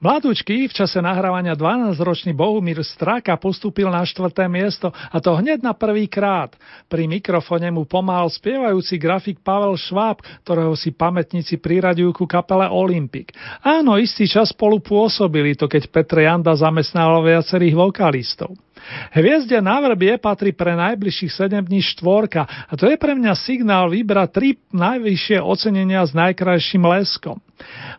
Mladúčky 0.00 0.64
v 0.64 0.72
čase 0.72 0.96
nahrávania 0.96 1.52
12-ročný 1.52 2.32
Bohumír 2.32 2.80
Straka 2.80 3.36
postúpil 3.36 3.84
na 3.92 4.00
štvrté 4.00 4.48
miesto 4.48 4.88
a 4.88 5.20
to 5.20 5.36
hneď 5.36 5.60
na 5.60 5.76
prvý 5.76 6.08
krát. 6.08 6.56
Pri 6.88 7.04
mikrofone 7.04 7.68
mu 7.68 7.84
pomáhal 7.84 8.32
spievajúci 8.32 8.96
grafik 8.96 9.44
Pavel 9.44 9.76
Šváb, 9.76 10.24
ktorého 10.40 10.72
si 10.72 10.88
pamätníci 10.88 11.60
priraďujú 11.60 12.16
ku 12.16 12.24
kapele 12.24 12.64
Olympic. 12.64 13.36
Áno, 13.60 14.00
istý 14.00 14.24
čas 14.24 14.56
spolu 14.56 14.80
pôsobili 14.80 15.52
to, 15.52 15.68
keď 15.68 15.92
Petr 15.92 16.24
Janda 16.24 16.56
zamestnával 16.56 17.28
viacerých 17.28 17.76
vokalistov. 17.76 18.56
Hviezde 19.12 19.60
na 19.60 19.84
vrbie 19.84 20.16
patrí 20.16 20.56
pre 20.56 20.72
najbližších 20.80 21.28
7 21.28 21.68
dní 21.68 21.84
štvorka 21.84 22.48
a 22.48 22.72
to 22.72 22.88
je 22.88 22.96
pre 22.96 23.12
mňa 23.12 23.36
signál 23.36 23.92
vybrať 23.92 24.28
tri 24.32 24.56
najvyššie 24.72 25.44
ocenenia 25.44 26.00
s 26.08 26.16
najkrajším 26.16 26.88
leskom. 26.88 27.36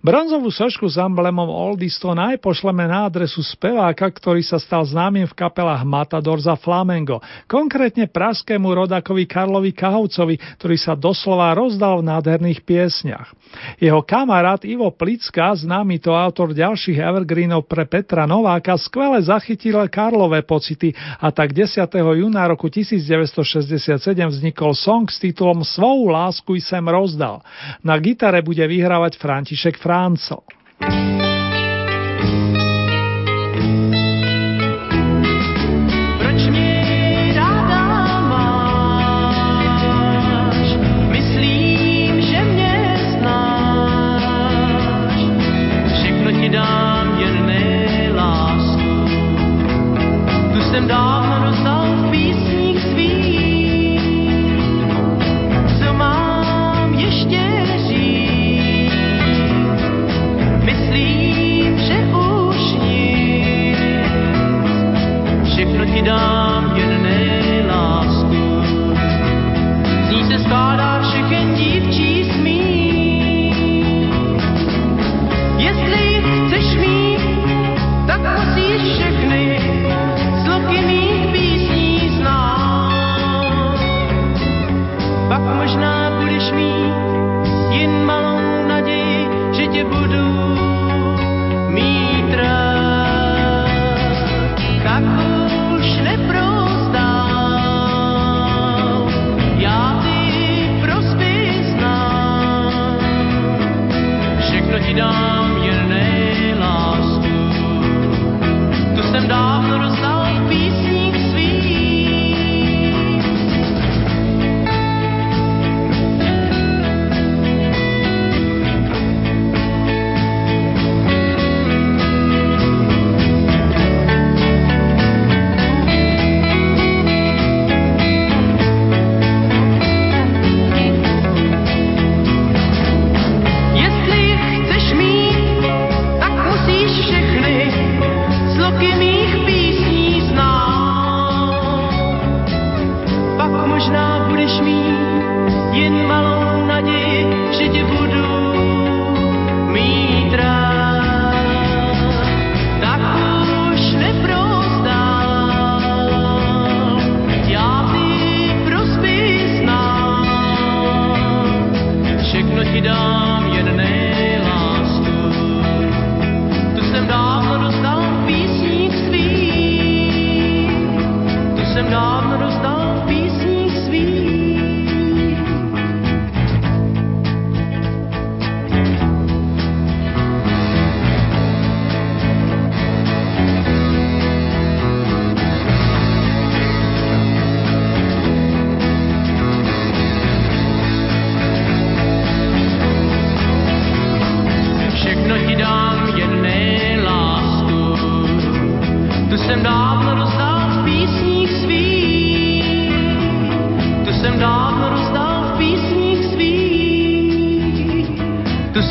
Bronzovú 0.01 0.49
sošku 0.49 0.89
s 0.89 0.97
emblemom 0.97 1.45
Oldies 1.45 2.01
to 2.01 2.18
najpošleme 2.18 2.89
na 2.89 3.05
adresu 3.05 3.45
speváka, 3.45 4.09
ktorý 4.09 4.41
sa 4.41 4.57
stal 4.57 4.82
známym 4.82 5.30
v 5.30 5.38
kapelách 5.38 5.86
Matador 5.86 6.41
za 6.41 6.57
Flamengo, 6.57 7.22
konkrétne 7.45 8.09
praskému 8.09 8.66
rodakovi 8.66 9.30
Karlovi 9.30 9.70
Kahovcovi, 9.78 10.41
ktorý 10.57 10.78
sa 10.82 10.97
doslova 10.97 11.53
rozdal 11.53 12.01
v 12.01 12.09
nádherných 12.09 12.66
piesniach. 12.66 13.30
Jeho 13.78 14.01
kamarát 14.01 14.66
Ivo 14.66 14.89
Plicka, 14.89 15.53
známy 15.53 16.01
to 16.01 16.18
autor 16.18 16.55
ďalších 16.55 16.97
evergreenov 16.97 17.70
pre 17.70 17.86
Petra 17.86 18.26
Nováka, 18.26 18.80
skvele 18.82 19.22
zachytil 19.22 19.78
Karlové 19.86 20.41
pocity 20.41 20.97
a 21.22 21.30
tak 21.30 21.53
10. 21.53 21.86
júna 21.93 22.49
roku 22.49 22.74
1967 22.74 24.01
vznikol 24.09 24.74
song 24.74 25.05
s 25.12 25.22
titulom 25.22 25.62
Svou 25.62 26.09
lásku 26.09 26.57
sem 26.57 26.82
rozdal. 26.82 27.45
Na 27.86 27.99
gitare 28.01 28.41
bude 28.41 28.64
vyhrávať 28.66 29.20
František 29.22 29.51
Franco. 29.78 30.43
Proč 30.78 31.41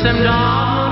jsem 0.01 0.23
dávno 0.23 0.90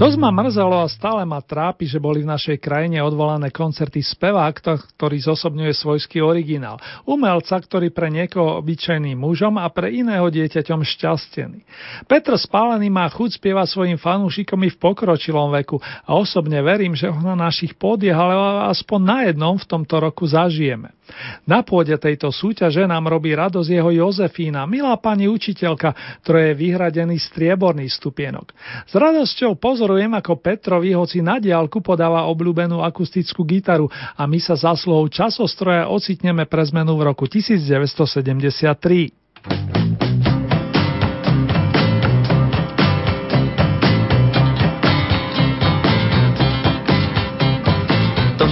Dosť 0.00 0.16
ma 0.16 0.32
mrzelo 0.32 0.80
a 0.80 0.88
stále 0.88 1.28
ma 1.28 1.44
trápi, 1.44 1.84
že 1.84 2.00
boli 2.00 2.24
v 2.24 2.32
našej 2.32 2.56
krajine 2.56 3.04
odvolané 3.04 3.52
koncerty 3.52 4.00
speváka, 4.00 4.80
ktorý 4.96 5.20
zosobňuje 5.28 5.76
svojský 5.76 6.24
originál. 6.24 6.80
Umelca, 7.04 7.60
ktorý 7.60 7.92
pre 7.92 8.08
niekoho 8.08 8.64
obyčajným 8.64 9.20
mužom 9.20 9.60
a 9.60 9.68
pre 9.68 9.92
iného 9.92 10.24
dieťaťom 10.24 10.80
šťastený. 10.88 11.60
Petr 12.08 12.32
Spálený 12.40 12.88
má 12.88 13.12
chuť 13.12 13.36
spievať 13.36 13.76
svojim 13.76 14.00
fanúšikom 14.00 14.64
i 14.64 14.72
v 14.72 14.80
pokročilom 14.80 15.52
veku 15.60 15.76
a 15.84 16.16
osobne 16.16 16.64
verím, 16.64 16.96
že 16.96 17.12
ho 17.12 17.20
na 17.20 17.36
našich 17.36 17.76
pódiach 17.76 18.16
ale 18.16 18.72
aspoň 18.72 19.00
na 19.04 19.18
jednom 19.28 19.60
v 19.60 19.68
tomto 19.68 20.00
roku 20.00 20.24
zažijeme. 20.24 20.96
Na 21.44 21.60
pôde 21.66 21.92
tejto 21.98 22.30
súťaže 22.30 22.86
nám 22.86 23.10
robí 23.10 23.34
radosť 23.34 23.68
jeho 23.68 23.90
Jozefína, 23.90 24.64
milá 24.64 24.94
pani 24.96 25.26
učiteľka, 25.26 26.22
ktorá 26.22 26.50
je 26.50 26.54
vyhradený 26.54 27.18
strieborný 27.18 27.90
stupienok. 27.90 28.54
S 28.86 28.94
radosťou 28.94 29.58
pozorujem, 29.90 30.14
ako 30.14 30.38
Petrovi 30.38 30.94
hoci 30.94 31.18
na 31.18 31.42
diálku 31.42 31.82
podáva 31.82 32.30
obľúbenú 32.30 32.78
akustickú 32.78 33.42
gitaru 33.42 33.90
a 33.90 34.22
my 34.22 34.38
sa 34.38 34.54
zasluhou 34.54 35.10
časostroja 35.10 35.90
ocitneme 35.90 36.46
pre 36.46 36.62
zmenu 36.70 36.94
v 36.94 37.10
roku 37.10 37.26
1973. 37.26 39.10
To 48.38 48.46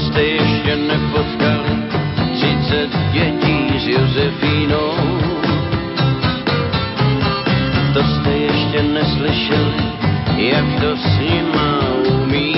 jak 10.49 10.81
to 10.81 10.97
s 10.97 11.19
nima 11.19 11.81
umí. 12.09 12.55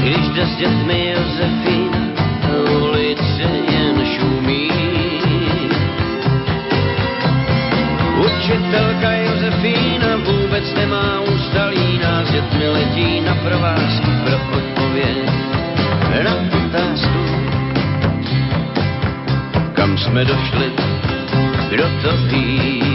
Když 0.00 0.28
jde 0.28 0.46
s 0.46 0.56
dětmi 0.56 1.14
Josefína, 1.14 1.98
ulice 2.80 3.48
jen 3.72 4.06
šumí. 4.06 4.70
Učitelka 8.26 9.12
Josefína 9.12 10.16
vůbec 10.16 10.74
nemá 10.74 11.20
ústalí, 11.20 11.98
nás 12.02 12.30
dětmi 12.30 12.68
letí 12.68 13.20
na 13.20 13.34
provázku 13.34 14.10
pro 14.24 14.36
odpověď 14.58 15.32
na 16.24 16.34
otázku. 16.66 17.22
Kam 19.72 19.98
jsme 19.98 20.24
došli, 20.24 20.72
kdo 21.70 21.84
to 22.02 22.16
ví, 22.16 22.91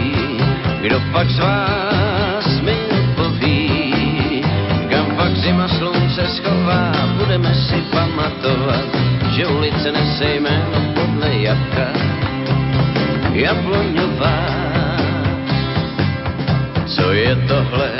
pak 1.12 1.30
z 1.30 1.38
vás 1.38 2.60
mi 2.60 2.76
odpoví, 2.90 4.42
kam 4.90 5.06
pak 5.16 5.36
zima 5.36 5.68
slunce 5.68 6.28
schová, 6.28 6.92
budeme 7.16 7.54
si 7.54 7.82
pamatovat, 7.90 8.88
že 9.30 9.46
ulice 9.46 9.92
nese 9.92 10.34
jméno 10.34 10.78
podle 10.94 11.30
jabka, 11.38 11.88
Jabloňová. 13.32 14.38
Co 16.86 17.12
je 17.12 17.36
tohle, 17.36 17.90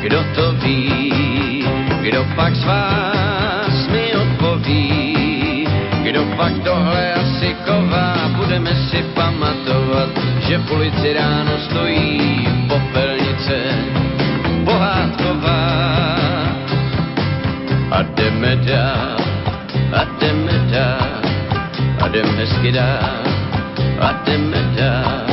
kdo 0.00 0.24
to 0.34 0.52
ví, 0.52 1.64
kdo 2.00 2.24
pak 2.36 2.54
z 2.54 2.64
vás 2.64 3.88
mi 3.92 4.12
odpoví, 4.16 5.68
kdo 6.02 6.24
pak 6.36 6.52
tohle 6.64 7.12
asi 7.12 7.56
ková, 7.66 8.17
budeme 8.48 8.72
si 8.88 9.04
pamatovat, 9.12 10.08
že 10.48 10.56
v 10.58 10.72
ulici 10.72 11.12
ráno 11.12 11.52
stojí 11.68 12.48
popelnice 12.64 13.56
pohádková. 14.64 15.60
A 17.92 18.02
jdeme 18.02 18.56
dál, 18.56 19.20
a 19.92 20.00
jdeme 20.16 20.56
dál, 20.72 21.20
a 22.00 22.08
jdeme 22.08 22.32
hezky 22.40 22.72
dál, 22.72 23.20
a 24.00 24.12
jdeme 24.24 24.60
dál. 24.80 25.28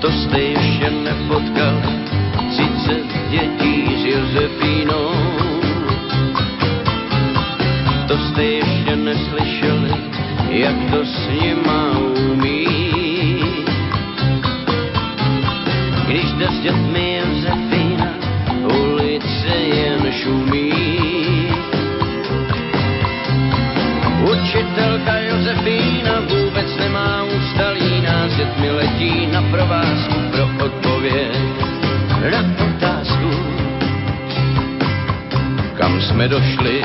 To 0.00 0.08
jste 0.12 0.40
ještě 0.40 0.90
nepotkali, 0.90 1.92
30 2.56 3.04
dětí 3.28 4.00
s 4.00 4.04
Josefínou. 4.16 5.12
To 8.08 8.18
jste 8.18 8.44
ještě 8.44 8.96
neslyšeli, 8.96 9.65
jak 10.56 10.76
to 10.90 11.04
s 11.04 11.28
nima 11.28 11.98
umí. 12.32 12.66
Když 16.08 16.32
jde 16.32 16.48
s 16.48 16.60
dětmi 16.60 17.20
Josefína, 17.20 18.10
ulice 18.64 19.54
jen 19.56 20.12
šumí. 20.12 20.72
Učitelka 24.32 25.18
Josefína 25.18 26.20
vůbec 26.20 26.76
nemá 26.76 27.22
ústalí, 27.22 28.00
nás 28.00 28.36
dětmi 28.36 28.70
letí 28.70 29.26
na 29.32 29.42
provázku 29.42 30.14
pro 30.32 30.66
odpověď 30.66 31.36
na 32.30 32.56
otázku. 32.58 33.30
Kam 35.74 36.00
jsme 36.00 36.28
došli, 36.28 36.82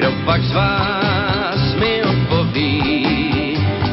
kdo 0.00 0.12
pak 0.24 0.40
z 0.40 0.52
vás 0.52 1.60
mi 1.76 2.00
odpoví, 2.00 2.72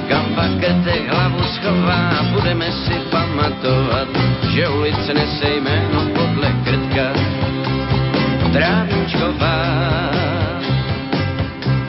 kam 0.07 0.23
pak 0.35 0.51
krtek 0.55 1.03
hlavu 1.11 1.43
schová, 1.43 2.23
budeme 2.31 2.71
si 2.71 2.95
pamatovat, 3.11 4.07
že 4.55 4.67
ulice 4.67 5.13
nese 5.13 5.59
jméno 5.59 6.07
podle 6.15 6.47
krtka 6.63 7.11
Trávničková. 8.55 9.59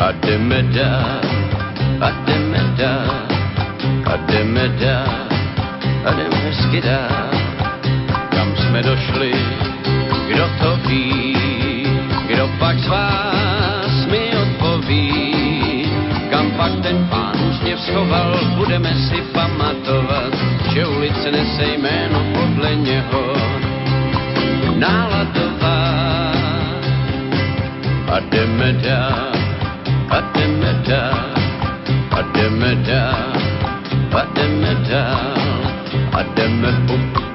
A 0.02 0.12
jdeme 0.12 0.62
dál, 0.62 1.22
a 2.02 2.10
jdeme 2.10 2.62
dál, 2.74 3.22
a 4.02 4.14
jdeme 4.26 4.68
dál, 4.82 5.30
a 6.04 6.10
jdeme 6.10 6.36
hezky 6.36 6.80
dál. 6.80 7.30
Kam 8.34 8.56
jsme 8.56 8.82
došli, 8.82 9.30
kdo 10.26 10.44
to 10.62 10.70
ví, 10.88 11.36
kdo 12.26 12.50
pak 12.58 12.78
z 12.78 12.86
vás 12.86 13.77
odpoví, 14.88 15.84
kam 16.30 16.50
pak 16.56 16.72
ten 16.82 17.06
pán 17.10 17.36
úsměv 17.50 17.80
schoval, 17.80 18.40
budeme 18.56 18.94
si 18.94 19.22
pamatovat, 19.32 20.32
že 20.72 20.86
ulice 20.86 21.32
nese 21.32 21.64
jméno 21.76 22.24
podle 22.32 22.74
něho. 22.74 23.36
Náladová 24.76 25.92
a 28.08 28.20
jdeme 28.30 28.72
dál, 28.72 29.32
a 30.08 30.20
jdeme 30.20 30.72
dál, 30.88 31.34
a 32.10 32.22
jdeme 32.32 32.74
dál, 32.74 33.32
a 34.16 34.22
jdeme 34.34 34.74
dál, 34.88 35.34
a 36.12 36.22
jdeme 36.22 36.68
up, 36.94 37.27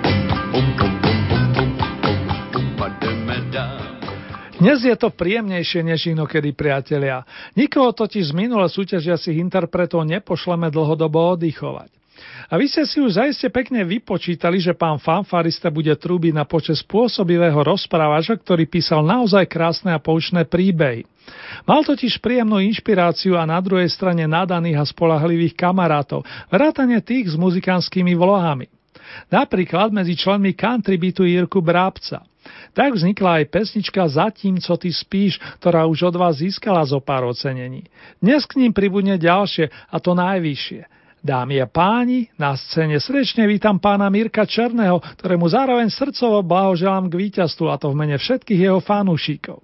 Dnes 4.64 4.80
je 4.80 4.96
to 4.96 5.12
príjemnejšie 5.12 5.84
než 5.84 6.08
inokedy, 6.16 6.56
priatelia. 6.56 7.28
Nikoho 7.52 7.92
totiž 7.92 8.32
z 8.32 8.34
minule 8.48 8.64
súťažiacich 8.72 9.36
interpretov 9.36 10.08
nepošleme 10.08 10.72
dlhodobo 10.72 11.36
oddychovať. 11.36 11.92
A 12.48 12.56
vy 12.56 12.72
ste 12.72 12.88
si 12.88 13.04
už 13.04 13.20
zaiste 13.20 13.52
pekne 13.52 13.84
vypočítali, 13.84 14.64
že 14.64 14.72
pán 14.72 15.04
fanfarista 15.04 15.68
bude 15.68 15.92
trúbiť 15.92 16.32
na 16.32 16.48
počas 16.48 16.80
spôsobivého 16.80 17.60
rozprávača, 17.60 18.40
ktorý 18.40 18.64
písal 18.64 19.04
naozaj 19.04 19.52
krásne 19.52 19.92
a 19.92 20.00
poučné 20.00 20.48
príbehy. 20.48 21.04
Mal 21.68 21.84
totiž 21.84 22.24
príjemnú 22.24 22.64
inšpiráciu 22.64 23.36
a 23.36 23.44
na 23.44 23.60
druhej 23.60 23.92
strane 23.92 24.24
nadaných 24.24 24.80
a 24.80 24.88
spolahlivých 24.88 25.60
kamarátov, 25.60 26.24
vrátane 26.48 27.04
tých 27.04 27.28
s 27.28 27.36
muzikánskymi 27.36 28.16
vlohami. 28.16 28.72
Napríklad 29.28 29.92
medzi 29.92 30.16
členmi 30.16 30.56
country 30.56 30.96
bytu 30.96 31.28
Jirku 31.28 31.60
Brábca– 31.60 32.24
tak 32.74 32.98
vznikla 32.98 33.42
aj 33.42 33.46
pesnička 33.54 34.10
Zatím, 34.10 34.58
co 34.60 34.74
ty 34.78 34.90
spíš, 34.90 35.40
ktorá 35.62 35.86
už 35.86 36.14
od 36.14 36.16
vás 36.18 36.42
získala 36.42 36.84
zo 36.84 37.00
pár 37.00 37.30
ocenení. 37.30 37.86
Dnes 38.20 38.44
k 38.50 38.60
ním 38.60 38.74
pribudne 38.74 39.16
ďalšie, 39.16 39.70
a 39.70 39.98
to 40.02 40.18
najvyššie. 40.18 40.90
Dámy 41.24 41.64
a 41.64 41.72
páni, 41.72 42.28
na 42.36 42.52
scéne 42.60 43.00
srdečne 43.00 43.48
vítam 43.48 43.80
pána 43.80 44.12
Mirka 44.12 44.44
Černého, 44.44 45.00
ktorému 45.00 45.48
zároveň 45.48 45.88
srdcovo 45.88 46.44
blahoželám 46.44 47.08
k 47.08 47.16
víťazstvu 47.16 47.72
a 47.72 47.80
to 47.80 47.96
v 47.96 48.00
mene 48.04 48.20
všetkých 48.20 48.60
jeho 48.60 48.84
fanúšikov. 48.84 49.64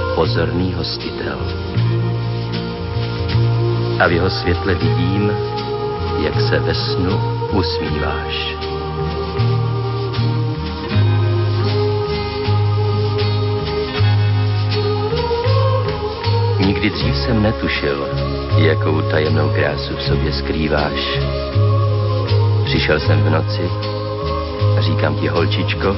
pozorný 0.15 0.73
hostitel. 0.73 1.39
A 3.99 4.07
v 4.07 4.11
jeho 4.11 4.29
světle 4.29 4.75
vidím, 4.75 5.31
jak 6.23 6.41
se 6.41 6.59
ve 6.59 6.75
snu 6.75 7.21
usmíváš. 7.51 8.55
Nikdy 16.65 16.89
dřív 16.89 17.17
jsem 17.17 17.43
netušil, 17.43 18.07
jakou 18.57 19.01
tajemnou 19.01 19.49
krásu 19.49 19.95
v 19.95 20.03
sobě 20.03 20.33
skrýváš. 20.33 21.19
Přišel 22.65 22.99
jsem 22.99 23.23
v 23.23 23.29
noci 23.29 23.69
a 24.77 24.81
říkám 24.81 25.15
ti, 25.15 25.27
holčičko, 25.27 25.97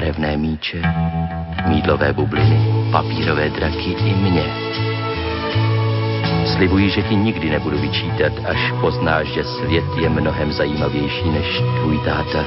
barevné 0.00 0.36
míče, 0.36 0.82
mídlové 1.66 2.12
bubliny, 2.12 2.60
papírové 2.92 3.48
draky 3.48 3.90
i 3.90 4.14
mě. 4.14 4.44
Slibuji, 6.56 6.90
že 6.90 7.02
ti 7.02 7.16
nikdy 7.16 7.50
nebudu 7.50 7.78
vyčítat, 7.78 8.32
až 8.48 8.72
poznáš, 8.80 9.26
že 9.26 9.44
svět 9.44 9.84
je 10.00 10.08
mnohem 10.08 10.52
zajímavější 10.52 11.30
než 11.30 11.62
tvůj 11.80 11.98
táta. 12.04 12.44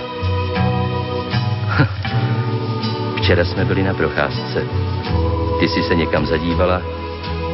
Včera 3.17 3.45
jsme 3.45 3.65
byli 3.65 3.83
na 3.83 3.93
procházce. 3.93 4.63
Ty 5.59 5.67
jsi 5.67 5.83
se 5.83 5.95
někam 5.95 6.25
zadívala 6.25 6.81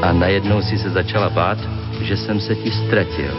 a 0.02 0.14
najednou 0.14 0.62
si 0.62 0.78
se 0.78 0.90
začala 0.90 1.30
bát, 1.30 1.58
že 2.02 2.18
jsem 2.18 2.40
se 2.40 2.56
ti 2.56 2.72
ztratil. 2.72 3.32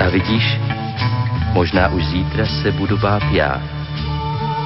A 0.00 0.08
vidíš, 0.08 0.60
možná 1.52 1.88
už 1.88 2.04
zítra 2.04 2.46
se 2.46 2.72
budu 2.72 2.98
bát 2.98 3.22
já 3.30 3.81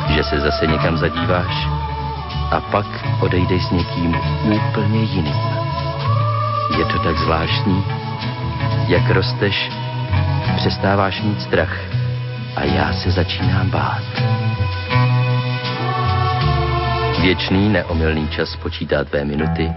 že 0.09 0.25
se 0.25 0.41
zase 0.41 0.67
někam 0.67 0.99
zadíváš 0.99 1.69
a 2.51 2.61
pak 2.61 2.87
odejdeš 3.21 3.65
s 3.65 3.71
někým 3.71 4.17
úplně 4.55 5.03
jiným. 5.03 5.35
Je 6.79 6.85
to 6.85 6.99
tak 6.99 7.19
zvláštní, 7.19 7.85
jak 8.89 9.11
rosteš, 9.11 9.71
přestáváš 10.57 11.23
mít 11.23 11.43
strach 11.43 11.79
a 12.57 12.65
já 12.65 12.93
se 12.93 13.11
začínám 13.11 13.71
bát. 13.71 14.03
Věčný 17.21 17.69
neomylný 17.69 18.29
čas 18.29 18.57
počítá 18.57 19.05
tvé 19.05 19.25
minuty, 19.25 19.73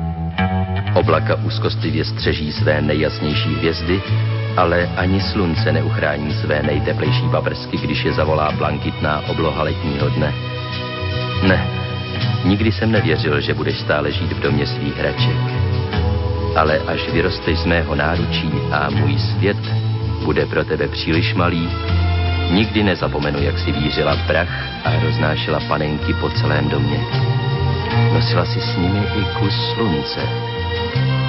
oblaka 0.93 1.35
úzkostlivě 1.35 2.05
střeží 2.05 2.51
své 2.51 2.81
nejjasnější 2.81 3.55
hvězdy 3.55 4.01
ale 4.59 4.89
ani 4.97 5.21
slunce 5.21 5.71
neuchrání 5.71 6.33
své 6.33 6.63
nejteplejší 6.63 7.29
paprsky, 7.31 7.77
když 7.77 8.03
je 8.03 8.13
zavolá 8.13 8.51
blankitná 8.51 9.23
obloha 9.27 9.63
letního 9.63 10.09
dne. 10.09 10.33
Ne, 11.47 11.67
nikdy 12.45 12.71
jsem 12.71 12.91
nevěřil, 12.91 13.41
že 13.41 13.53
budeš 13.53 13.79
stále 13.79 14.11
žít 14.11 14.31
v 14.31 14.39
domě 14.39 14.65
svých 14.65 14.97
hraček. 14.97 15.37
Ale 16.55 16.79
až 16.79 17.09
vyrosteš 17.09 17.59
z 17.59 17.65
mého 17.65 17.95
náručí 17.95 18.51
a 18.71 18.89
můj 18.89 19.19
svět 19.19 19.57
bude 20.23 20.45
pro 20.45 20.63
tebe 20.63 20.87
příliš 20.87 21.33
malý, 21.33 21.69
nikdy 22.51 22.83
nezapomenu, 22.83 23.41
jak 23.41 23.59
si 23.59 23.71
vířila 23.71 24.17
prach 24.27 24.63
a 24.85 24.99
roznášela 25.03 25.59
panenky 25.67 26.13
po 26.13 26.29
celém 26.29 26.69
domě. 26.69 26.99
Nosila 28.13 28.45
si 28.45 28.61
s 28.61 28.77
nimi 28.77 28.99
i 28.99 29.39
kus 29.39 29.73
slunce. 29.73 30.21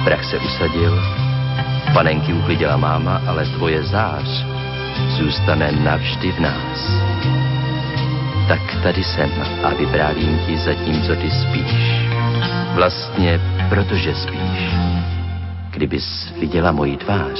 Prach 0.03 0.25
se 0.25 0.37
usadil 0.37 1.01
Panenky 1.93 2.33
uklidila 2.33 2.77
máma, 2.77 3.21
ale 3.27 3.45
tvoje 3.45 3.83
zář 3.83 4.45
zůstane 5.09 5.71
navždy 5.71 6.31
v 6.31 6.39
nás. 6.39 6.79
Tak 8.47 8.83
tady 8.83 9.03
jsem 9.03 9.29
a 9.63 9.69
vyprávím 9.69 10.39
ti 10.47 10.57
co 11.07 11.15
ty 11.15 11.31
spíš. 11.31 12.07
Vlastně 12.73 13.39
protože 13.69 14.15
spíš. 14.15 14.75
Kdybys 15.71 16.33
viděla 16.39 16.71
moji 16.71 16.97
tvář, 16.97 17.39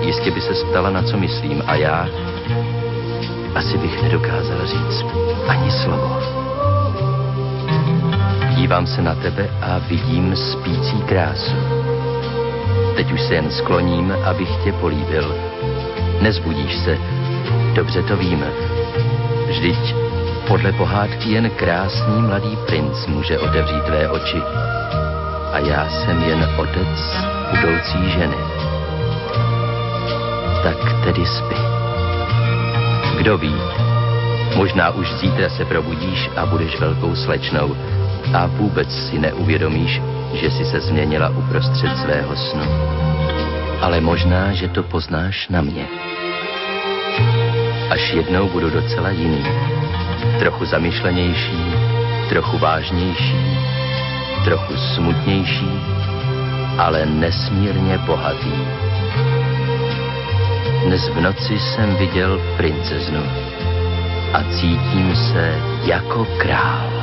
jistě 0.00 0.30
by 0.30 0.40
se 0.40 0.64
ptala, 0.70 0.90
na 0.90 1.02
co 1.02 1.16
myslím 1.16 1.62
a 1.66 1.74
já 1.74 2.08
asi 3.54 3.78
bych 3.78 4.02
nedokázal 4.02 4.66
říct 4.66 5.04
ani 5.48 5.70
slovo. 5.70 6.20
Dívám 8.56 8.86
se 8.86 9.02
na 9.02 9.14
tebe 9.14 9.50
a 9.62 9.78
vidím 9.78 10.36
spící 10.36 11.02
krásu 11.08 11.93
Teď 12.96 13.12
už 13.12 13.20
se 13.20 13.34
jen 13.34 13.50
skloním, 13.50 14.14
abych 14.24 14.56
tě 14.64 14.72
políbil. 14.72 15.34
Nezbudíš 16.20 16.76
se, 16.76 16.98
Dobře 17.74 18.02
to 18.02 18.16
víme. 18.16 18.46
Vždyť 19.48 19.94
podle 20.48 20.72
pohádky 20.72 21.30
jen 21.30 21.50
krásný 21.50 22.22
mladý 22.22 22.56
princ 22.66 23.06
může 23.06 23.38
otevřít 23.38 23.82
tvé 23.84 24.08
oči. 24.08 24.38
A 25.52 25.58
já 25.58 25.88
jsem 25.90 26.22
jen 26.22 26.48
otec 26.56 27.24
budoucí 27.50 28.10
ženy. 28.10 28.36
Tak 30.62 31.04
tedy 31.04 31.26
spí. 31.26 31.56
Kdo 33.18 33.38
ví, 33.38 33.54
možná 34.56 34.90
už 34.90 35.12
zítra 35.12 35.48
se 35.48 35.64
probudíš 35.64 36.30
a 36.36 36.46
budeš 36.46 36.80
velkou 36.80 37.14
slečnou 37.14 37.76
a 38.34 38.46
vůbec 38.46 39.08
si 39.08 39.18
neuvědomíš, 39.18 40.00
že 40.34 40.50
si 40.50 40.64
se 40.64 40.80
změnila 40.80 41.28
uprostřed 41.28 41.98
svého 41.98 42.36
snu. 42.36 42.64
Ale 43.80 44.00
možná, 44.00 44.52
že 44.52 44.68
to 44.68 44.82
poznáš 44.82 45.48
na 45.48 45.60
mě. 45.60 45.86
Až 47.90 48.12
jednou 48.12 48.48
budu 48.48 48.70
docela 48.70 49.10
jiný. 49.10 49.44
Trochu 50.38 50.64
zamyšlenější, 50.64 51.74
trochu 52.28 52.58
vážnější, 52.58 53.58
trochu 54.44 54.76
smutnější, 54.76 55.70
ale 56.78 57.06
nesmírně 57.06 57.98
bohatý. 57.98 58.54
Dnes 60.84 61.08
v 61.08 61.20
noci 61.20 61.58
jsem 61.58 61.96
viděl 61.96 62.40
princeznu 62.56 63.22
a 64.32 64.42
cítím 64.42 65.16
se 65.16 65.58
jako 65.84 66.26
král. 66.38 66.93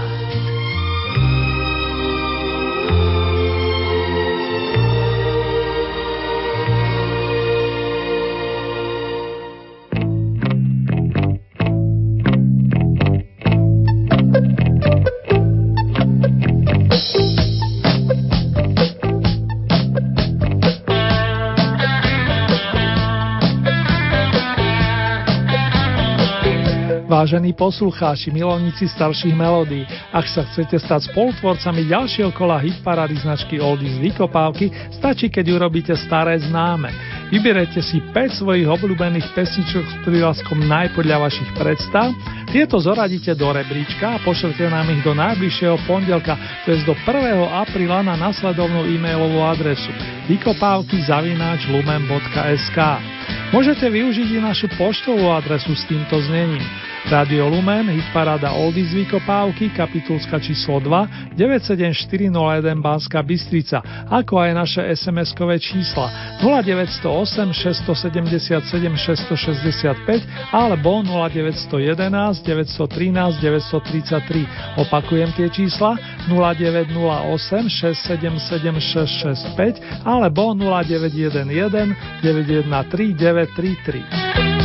Vážení 27.22 27.54
poslucháči, 27.54 28.34
milovníci 28.34 28.90
starších 28.90 29.38
melódií, 29.38 29.86
ak 30.10 30.26
sa 30.26 30.42
chcete 30.42 30.82
stať 30.82 31.14
spolutvorcami 31.14 31.86
ďalšieho 31.86 32.34
kola 32.34 32.58
hitparády 32.58 33.14
značky 33.22 33.62
Oldies 33.62 33.94
Vykopávky, 34.02 34.90
stačí, 34.90 35.30
keď 35.30 35.62
urobíte 35.62 35.94
staré 35.94 36.42
známe. 36.42 36.90
Vyberete 37.30 37.78
si 37.86 38.02
5 38.02 38.42
svojich 38.42 38.66
obľúbených 38.66 39.38
pesničok 39.38 39.86
s 39.86 39.96
prívlaskom 40.02 40.66
najpodľa 40.66 41.30
vašich 41.30 41.46
predstav, 41.62 42.10
tieto 42.50 42.82
zoradíte 42.82 43.38
do 43.38 43.54
rebríčka 43.54 44.18
a 44.18 44.22
pošlete 44.26 44.66
nám 44.74 44.90
ich 44.90 45.06
do 45.06 45.14
najbližšieho 45.14 45.78
pondelka, 45.86 46.34
to 46.66 46.74
je 46.74 46.82
do 46.90 46.98
1. 47.06 47.38
apríla 47.54 48.02
na 48.02 48.18
nasledovnú 48.18 48.90
e-mailovú 48.90 49.46
adresu 49.46 49.94
vykopávky 50.26 51.06
zavináč 51.06 51.70
lumen.sk. 51.70 52.78
Môžete 53.54 53.94
využiť 53.94 54.28
i 54.36 54.40
našu 54.42 54.74
poštovú 54.74 55.30
adresu 55.30 55.78
s 55.78 55.86
týmto 55.86 56.18
znením. 56.18 56.66
Radio 57.10 57.50
Lumen, 57.50 57.90
hitparáda 57.90 58.54
Oldies 58.54 58.94
Vykopávky, 58.94 59.74
kapitulska 59.74 60.38
číslo 60.38 60.78
2, 60.80 61.34
97401 61.34 62.78
Banská 62.78 63.26
Bystrica, 63.26 63.82
ako 64.06 64.38
aj 64.38 64.52
naše 64.54 64.82
SMS-kové 64.94 65.58
čísla 65.58 66.38
0908 66.46 67.58
677 67.58 68.62
665 69.02 70.54
alebo 70.54 71.02
0911 71.02 72.46
913 72.46 73.42
933. 73.42 74.78
Opakujem 74.78 75.34
tie 75.34 75.50
čísla 75.50 75.98
0908 76.30 77.66
677 77.66 78.78
665 79.58 80.06
alebo 80.06 80.54
0911 80.54 81.98
913 82.22 83.18
933. 83.18 84.61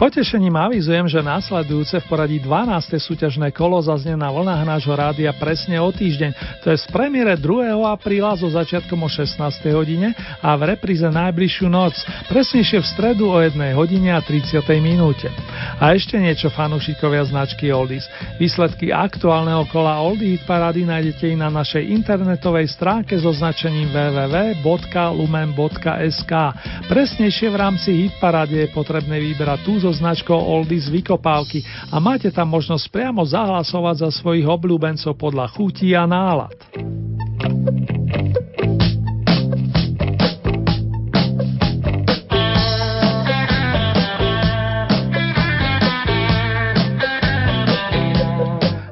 potešením 0.00 0.56
avizujem, 0.56 1.04
že 1.04 1.20
následujúce 1.20 2.00
v 2.00 2.08
poradí 2.08 2.40
12. 2.40 2.96
súťažné 2.96 3.52
kolo 3.52 3.76
zaznie 3.84 4.16
na 4.16 4.32
vlnách 4.32 4.64
nášho 4.64 4.96
rádia 4.96 5.28
presne 5.36 5.76
o 5.76 5.92
týždeň, 5.92 6.64
to 6.64 6.72
je 6.72 6.80
z 6.80 6.88
premiére 6.88 7.36
2. 7.36 7.76
apríla 7.84 8.32
so 8.32 8.48
začiatkom 8.48 8.96
o 8.96 9.08
16. 9.12 9.36
hodine 9.76 10.16
a 10.40 10.56
v 10.56 10.72
repríze 10.72 11.04
najbližšiu 11.04 11.68
noc, 11.68 11.92
presnejšie 12.32 12.80
v 12.80 12.86
stredu 12.88 13.28
o 13.28 13.36
1 13.44 13.52
hodine 13.76 14.16
a 14.16 14.24
30. 14.24 14.64
minúte. 14.80 15.28
A 15.76 15.92
ešte 15.92 16.16
niečo 16.16 16.48
fanúšikovia 16.48 17.28
značky 17.28 17.68
Oldies. 17.68 18.08
Výsledky 18.40 18.96
aktuálneho 18.96 19.68
kola 19.68 20.00
Oldie 20.00 20.40
Hit 20.40 20.48
Parady 20.48 20.88
nájdete 20.88 21.28
i 21.28 21.36
na 21.36 21.52
našej 21.52 21.84
internetovej 21.92 22.72
stránke 22.72 23.20
so 23.20 23.36
značením 23.36 23.92
www.lumen.sk. 23.92 24.64
Presnejšie 26.88 27.52
v 27.52 27.56
rámci 27.60 28.08
Hit 28.08 28.16
je 28.48 28.64
potrebné 28.72 29.20
vybrať 29.20 29.60
tú 29.60 29.76
zo 29.76 29.89
so 29.90 30.06
značkou 30.06 30.38
Oldies 30.38 30.86
Vykopávky 30.86 31.66
a 31.90 31.98
máte 31.98 32.30
tam 32.30 32.54
možnosť 32.54 32.86
priamo 32.94 33.26
zahlasovať 33.26 34.06
za 34.06 34.10
svojich 34.22 34.46
obľúbencov 34.46 35.18
podľa 35.18 35.50
chutí 35.50 35.90
a 35.98 36.06
nálad. 36.06 36.54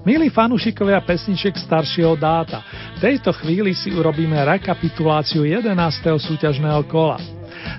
Milí 0.03 0.35
fanúšikovia 0.35 0.99
pesniček 1.07 1.55
staršieho 1.63 2.19
dáta, 2.19 2.67
v 2.99 3.07
tejto 3.07 3.31
chvíli 3.39 3.71
si 3.71 3.95
urobíme 3.95 4.35
rekapituláciu 4.35 5.47
11. 5.47 5.79
súťažného 6.19 6.83
kola. 6.91 7.38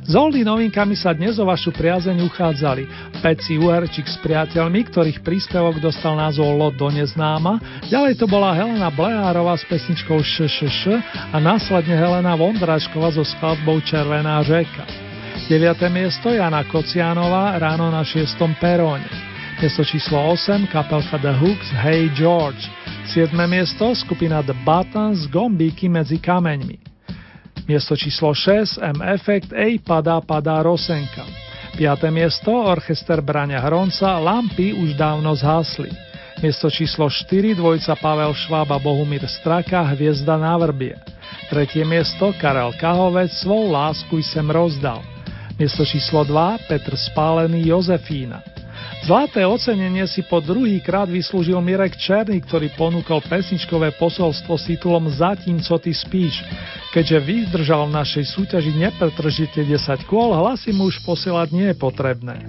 S 0.10 0.18
Oldy 0.18 0.42
novinkami 0.42 0.98
sa 0.98 1.14
dnes 1.14 1.38
o 1.38 1.46
vašu 1.46 1.70
priazeň 1.70 2.26
uchádzali 2.26 2.90
Peci 3.22 3.62
Uherčík 3.62 4.10
s 4.10 4.18
priateľmi, 4.26 4.90
ktorých 4.90 5.22
príspevok 5.22 5.78
dostal 5.78 6.18
názov 6.18 6.50
Lot 6.58 6.82
do 6.82 6.90
neznáma, 6.90 7.62
ďalej 7.94 8.18
to 8.18 8.26
bola 8.26 8.58
Helena 8.58 8.90
Blehárová 8.90 9.54
s 9.54 9.70
pesničkou 9.70 10.18
ŠŠŠ 10.18 10.98
a 11.30 11.38
následne 11.38 11.94
Helena 11.94 12.34
Vondrášková 12.34 13.14
so 13.14 13.22
skladbou 13.22 13.78
Červená 13.86 14.42
řeka. 14.42 14.90
9. 15.46 15.78
miesto 15.94 16.34
Jana 16.34 16.66
Kocianová 16.66 17.62
ráno 17.62 17.94
na 17.94 18.02
6. 18.02 18.34
peróne. 18.58 19.06
Miesto 19.62 19.86
číslo 19.86 20.18
8 20.34 20.74
kapelka 20.74 21.22
The 21.22 21.38
Hooks 21.38 21.70
Hey 21.86 22.10
George. 22.18 22.66
7. 23.14 23.30
miesto 23.46 23.94
skupina 23.94 24.42
The 24.42 24.58
Buttons 24.66 25.30
Gombíky 25.30 25.86
medzi 25.86 26.18
kameňmi. 26.18 26.90
Miesto 27.68 27.98
číslo 27.98 28.32
6 28.36 28.80
M 28.80 29.00
Effect 29.02 29.52
Ej 29.54 29.80
padá, 29.84 30.22
padá 30.22 30.64
Rosenka. 30.64 31.26
5. 31.78 32.12
miesto 32.12 32.52
Orchester 32.52 33.24
Braňa 33.24 33.64
Hronca 33.64 34.20
Lampy 34.20 34.76
už 34.76 35.00
dávno 35.00 35.32
zhasli. 35.36 35.90
Miesto 36.44 36.72
číslo 36.72 37.08
4 37.08 37.56
dvojca 37.56 37.96
Pavel 37.96 38.32
Švába 38.36 38.80
Bohumír 38.80 39.24
Straka 39.28 39.84
Hviezda 39.92 40.40
na 40.40 40.56
vrbie. 40.56 40.96
Tretie 41.50 41.88
miesto 41.88 42.36
Karel 42.38 42.76
Kahovec 42.78 43.32
Svou 43.32 43.72
lásku 43.72 44.22
sem 44.22 44.46
rozdal. 44.48 45.04
Miesto 45.60 45.84
číslo 45.84 46.24
2 46.24 46.68
Petr 46.68 46.96
Spálený 46.96 47.68
Jozefína. 47.68 48.59
Zlaté 49.00 49.48
ocenenie 49.48 50.04
si 50.12 50.20
po 50.28 50.44
druhý 50.44 50.84
krát 50.84 51.08
vyslúžil 51.08 51.56
Mirek 51.64 51.96
Černý, 51.96 52.44
ktorý 52.44 52.68
ponúkol 52.76 53.24
pesničkové 53.24 53.96
posolstvo 53.96 54.60
s 54.60 54.68
titulom 54.68 55.08
Zatím, 55.08 55.64
co 55.64 55.80
ty 55.80 55.96
spíš. 55.96 56.44
Keďže 56.92 57.18
vydržal 57.24 57.88
v 57.88 57.96
našej 57.96 58.26
súťaži 58.28 58.76
nepretržite 58.76 59.64
10 59.64 60.10
kôl, 60.10 60.36
hlasy 60.36 60.76
mu 60.76 60.92
už 60.92 61.00
posielať 61.06 61.48
nie 61.56 61.68
je 61.72 61.78
potrebné. 61.78 62.44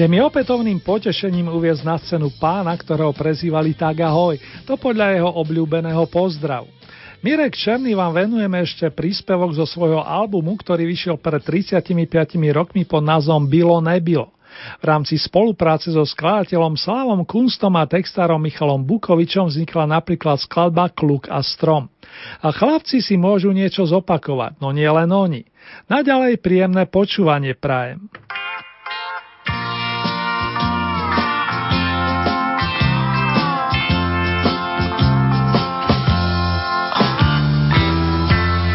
Je 0.00 0.08
mi 0.08 0.16
opätovným 0.16 0.80
potešením 0.80 1.52
uviezť 1.52 1.84
na 1.84 2.00
scénu 2.00 2.32
pána, 2.40 2.72
ktorého 2.72 3.12
prezývali 3.12 3.76
tak 3.76 4.00
ahoj, 4.00 4.40
to 4.64 4.80
podľa 4.80 5.12
jeho 5.12 5.28
obľúbeného 5.44 6.08
pozdravu. 6.08 6.72
Mirek 7.20 7.52
Černý 7.52 7.92
vám 7.92 8.16
venujeme 8.16 8.64
ešte 8.64 8.88
príspevok 8.88 9.52
zo 9.52 9.68
svojho 9.68 10.00
albumu, 10.00 10.56
ktorý 10.56 10.88
vyšiel 10.88 11.20
pred 11.20 11.44
35 11.44 11.92
rokmi 12.48 12.88
pod 12.88 13.04
názvom 13.04 13.44
Bilo 13.44 13.76
nebylo. 13.84 14.32
V 14.80 14.84
rámci 14.88 15.20
spolupráce 15.20 15.92
so 15.92 16.00
skladateľom 16.00 16.80
Slavom 16.80 17.20
Kunstom 17.28 17.76
a 17.76 17.84
textárom 17.84 18.40
Michalom 18.40 18.80
Bukovičom 18.80 19.52
vznikla 19.52 19.84
napríklad 19.84 20.40
skladba 20.40 20.88
Kluk 20.88 21.28
a 21.28 21.44
strom. 21.44 21.92
A 22.40 22.48
chlapci 22.56 23.04
si 23.04 23.20
môžu 23.20 23.52
niečo 23.52 23.84
zopakovať, 23.84 24.64
no 24.64 24.72
nie 24.72 24.88
len 24.88 25.12
oni. 25.12 25.44
Naďalej 25.92 26.40
príjemné 26.40 26.88
počúvanie 26.88 27.52
prajem. 27.52 28.08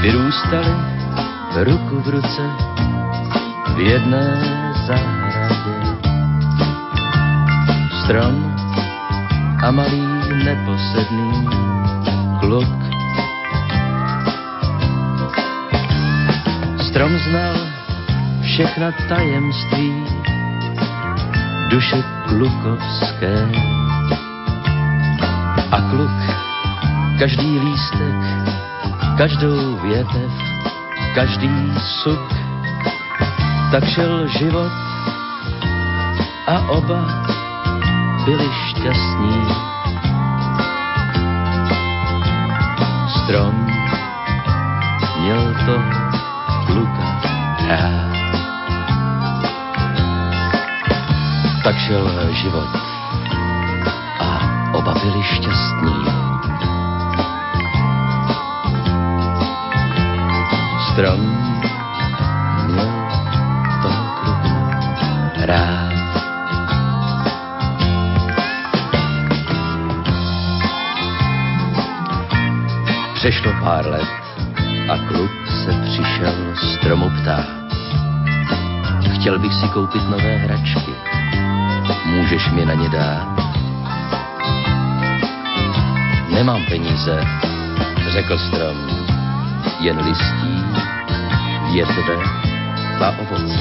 Vyrůstali 0.06 0.76
ruku 1.64 2.00
v 2.02 2.08
ruce 2.10 2.44
v 3.76 3.80
jedné 3.80 4.26
zahradě. 4.88 5.78
Strom 8.04 8.56
a 9.64 9.72
malý 9.72 10.06
neposedný 10.46 11.48
kluk. 12.40 12.78
Strom 16.88 17.18
znal 17.18 17.56
všechna 18.42 18.92
tajemství 19.10 20.06
duše 21.70 22.04
klukovské. 22.30 23.50
A 25.72 25.82
kluk 25.90 26.18
každý 27.20 27.60
lístek 27.60 28.55
každou 29.18 29.76
větev, 29.76 30.32
každý 31.16 31.74
suk, 32.04 32.34
tak 33.72 33.84
šel 33.88 34.28
život 34.28 34.72
a 36.48 36.60
oba 36.70 37.00
byli 38.26 38.50
šťastní. 38.68 39.48
Strom 43.24 43.56
měl 45.20 45.54
to 45.66 45.76
kluka 46.66 47.08
rád. 47.70 48.16
Tak 51.64 51.76
šel 51.78 52.34
život 52.34 52.70
a 54.20 54.30
oba 54.74 54.94
byli 54.94 55.24
šťastní. 55.24 55.96
Strom 60.96 61.20
měl 62.68 62.90
kluka 64.22 64.56
rád. 65.46 65.92
Přešlo 73.14 73.52
pár 73.64 73.86
let 73.88 74.08
a 74.90 74.98
kluk 75.08 75.32
se 75.48 75.72
přišel 75.84 76.34
stromu 76.56 77.10
ptá. 77.10 77.44
Chtěl 79.16 79.40
bych 79.40 79.54
si 79.54 79.68
koupit 79.68 80.10
nové 80.10 80.38
hračky. 80.38 80.92
Můžeš 82.06 82.52
mi 82.52 82.66
na 82.66 82.74
ně 82.74 82.90
dát? 82.90 83.28
Nemám 86.34 86.62
peníze, 86.70 87.24
řekl 88.12 88.38
strom, 88.38 88.78
jen 89.80 89.98
listí 89.98 90.75
větve 91.76 92.16
a 93.06 93.10
ovoce. 93.20 93.60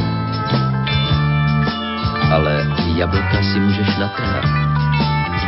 Ale 2.34 2.66
jablka 2.94 3.42
si 3.42 3.60
můžeš 3.60 3.96
natrhat 3.96 4.44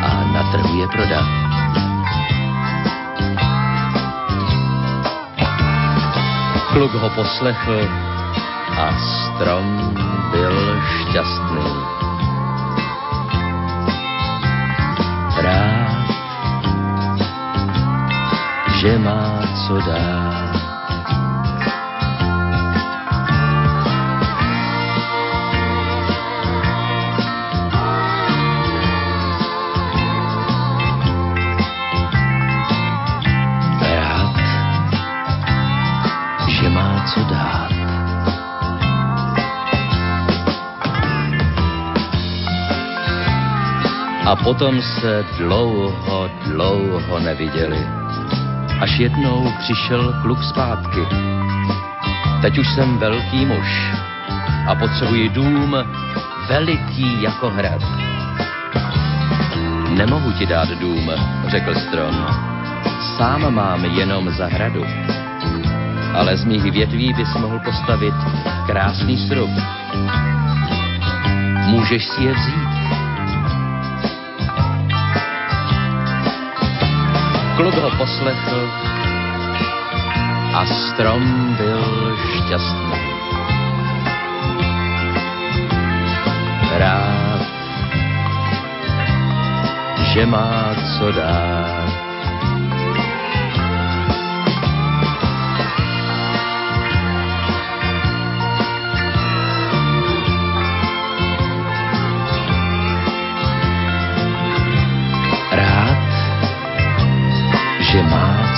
a 0.03 0.25
na 0.35 0.43
trhu 0.53 0.81
je 0.81 0.89
prodat. 0.89 1.27
Kluk 6.73 6.93
ho 6.95 7.11
poslechl 7.11 7.89
a 8.79 8.87
strom 8.99 9.95
byl 10.31 10.83
šťastný. 10.83 11.67
Rád, 15.43 16.07
že 18.81 18.99
má 18.99 19.43
co 19.67 19.81
dát. 19.81 20.36
Potom 44.45 44.83
se 44.83 45.25
dlouho, 45.39 46.31
dlouho 46.47 47.19
neviděli. 47.19 47.87
Až 48.81 48.99
jednou 48.99 49.53
přišel 49.59 50.15
kluk 50.23 50.43
zpátky. 50.43 51.01
Teď 52.43 52.59
už 52.59 52.69
jsem 52.75 52.99
velký 52.99 53.47
muž 53.47 53.93
a 54.69 54.75
potřebuji 54.75 55.29
dům 55.29 55.77
veliký 56.49 57.23
jako 57.23 57.51
hrad. 57.51 57.83
Nemohu 59.89 60.33
ti 60.33 60.47
dát 60.47 60.69
dům, 60.69 61.11
řekl 61.47 61.75
strom. 61.75 62.27
Sám 63.17 63.55
mám 63.55 63.85
jenom 63.85 64.31
zahradu. 64.31 64.85
Ale 66.15 66.37
z 66.37 66.45
mých 66.45 66.73
větví 66.73 67.13
bys 67.13 67.35
mohl 67.35 67.59
postavit 67.65 68.15
krásný 68.67 69.19
srub. 69.19 69.51
Můžeš 71.67 72.05
si 72.05 72.25
je 72.25 72.35
vzít 72.35 72.76
Kluk 77.57 77.75
ho 77.75 77.91
poslechl 77.97 78.71
a 80.55 80.67
strom 80.67 81.55
byl 81.57 82.17
šťastný. 82.37 83.01
Rád, 86.79 87.47
že 90.13 90.27
má 90.27 90.75
co 90.99 91.13
dát. 91.13 92.06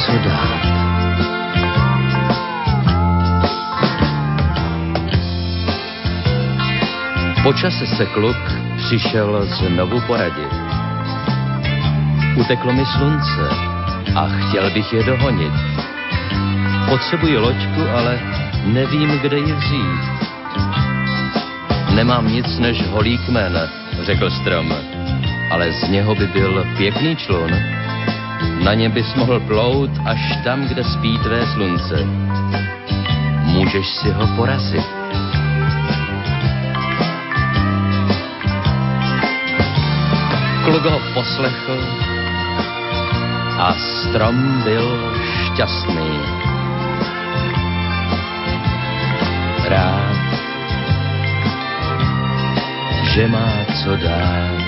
Co 0.07 0.13
dát. 0.13 0.63
Po 7.43 7.53
se 7.69 8.07
kluk 8.07 8.37
přišel 8.77 9.47
znovu 9.47 10.01
poradit. 10.01 10.53
Uteklo 12.37 12.73
mi 12.73 12.87
slunce 12.87 13.49
a 14.15 14.29
chtěl 14.29 14.71
bych 14.71 14.93
je 14.93 15.03
dohonit. 15.03 15.53
Potřebuji 16.89 17.39
loďku, 17.39 17.89
ale 17.97 18.21
nevím, 18.65 19.19
kde 19.19 19.39
ji 19.39 19.53
vzít. 19.53 20.29
Nemám 21.95 22.29
nic 22.29 22.59
než 22.59 22.87
holý 22.87 23.19
kmen, 23.19 23.71
řekl 24.03 24.31
strom, 24.31 24.73
ale 25.51 25.73
z 25.73 25.89
něho 25.89 26.15
by 26.15 26.27
byl 26.27 26.67
pěkný 26.77 27.17
člun 27.17 27.78
na 28.65 28.75
ně 28.75 28.89
bys 28.89 29.15
mohl 29.15 29.41
plout 29.41 29.91
až 30.05 30.39
tam, 30.45 30.65
kde 30.69 30.85
spí 30.85 31.19
tvé 31.19 31.47
slunce. 31.47 32.05
Můžeš 33.45 33.87
si 33.87 34.11
ho 34.11 34.27
porazit. 34.37 34.85
Kluk 40.65 40.85
ho 40.85 41.01
poslechl 41.15 41.79
a 43.59 43.75
strom 43.75 44.63
byl 44.65 45.15
šťastný. 45.45 46.21
Rád, 49.69 50.17
že 53.03 53.29
má 53.29 53.49
co 53.85 53.97
dát. 53.97 54.68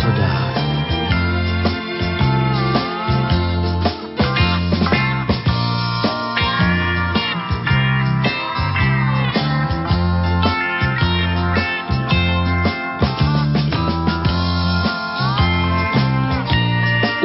Co. 0.00 0.10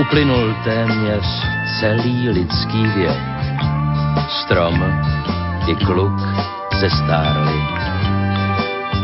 Uplynul 0.02 0.56
téměř 0.64 1.26
celý 1.80 2.30
lidský 2.30 2.88
věk. 2.88 3.18
Strom 4.30 4.84
i 5.68 5.76
kluk 5.76 6.20
zestárli. 6.80 7.60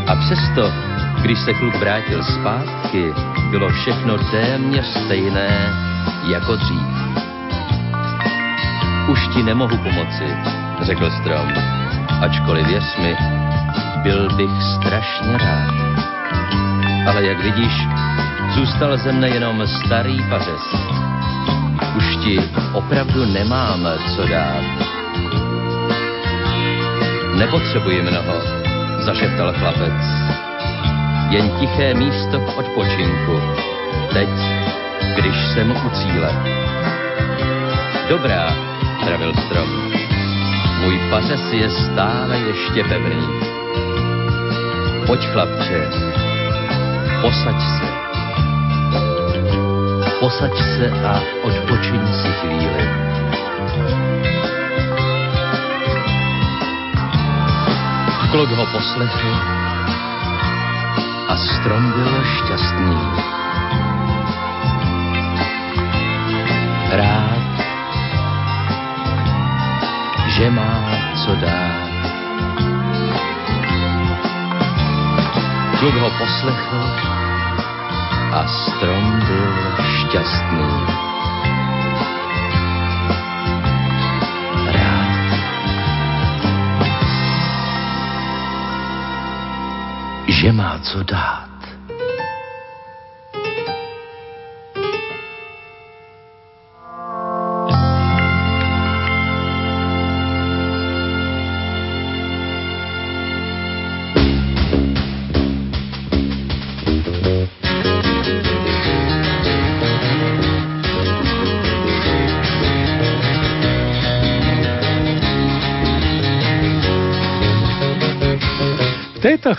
A 0.07 0.15
přesto, 0.15 0.90
když 1.21 1.39
se 1.39 1.53
kluk 1.53 1.75
vrátil 1.75 2.23
zpátky, 2.23 3.13
bylo 3.49 3.69
všechno 3.69 4.17
téměř 4.17 4.85
stejné 4.85 5.73
jako 6.27 6.55
dřív. 6.55 6.87
Už 9.09 9.27
ti 9.33 9.43
nemohu 9.43 9.77
pomoci, 9.77 10.37
řekl 10.81 11.11
strom, 11.11 11.47
ačkoliv 12.21 12.67
věř 12.67 12.97
mi, 12.97 13.15
byl 14.03 14.29
bych 14.35 14.51
strašně 14.75 15.37
rád. 15.37 15.73
Ale 17.07 17.25
jak 17.25 17.43
vidíš, 17.43 17.73
zůstal 18.55 18.97
ze 18.97 19.11
mne 19.11 19.29
jenom 19.29 19.67
starý 19.67 20.23
pařez. 20.29 20.75
Už 21.97 22.15
ti 22.15 22.39
opravdu 22.73 23.25
nemám 23.25 23.87
co 24.15 24.27
dát. 24.27 24.63
Nepotřebuji 27.37 28.01
mnoho, 28.01 28.33
zašeptal 28.99 29.53
chlapec. 29.53 30.21
Jen 31.31 31.49
tiché 31.59 31.93
místo 31.93 32.39
k 32.39 32.57
odpočinku. 32.57 33.41
Teď, 34.13 34.29
když 35.15 35.35
jsem 35.53 35.71
u 35.71 35.89
cíle. 35.89 36.29
Dobrá, 38.09 38.55
pravil 39.05 39.33
strom. 39.33 39.69
Můj 40.79 40.99
pařez 41.09 41.53
je 41.53 41.69
stále 41.69 42.37
ještě 42.37 42.83
pevný. 42.83 43.27
Pojď, 45.07 45.25
chlapče, 45.25 45.89
posaď 47.21 47.55
se. 47.61 47.87
Posaď 50.19 50.57
se 50.57 50.91
a 51.07 51.21
odpočiň 51.43 52.13
si 52.13 52.27
chvíli. 52.27 52.89
Kluk 58.31 58.49
ho 58.49 58.65
poslechl 58.65 59.60
a 61.31 61.37
strom 61.37 61.91
byl 61.91 62.23
šťastný. 62.23 62.97
Rád, 66.91 67.51
že 70.27 70.51
má 70.51 70.75
co 71.25 71.35
dát. 71.35 71.91
Kluk 75.79 75.95
ho 75.95 76.09
poslechl 76.19 76.81
a 78.31 78.47
strom 78.47 79.19
byl 79.27 79.47
šťastný. 79.83 81.10
Že 90.41 90.51
má 90.51 90.79
co 90.79 91.03
dát. 91.03 91.40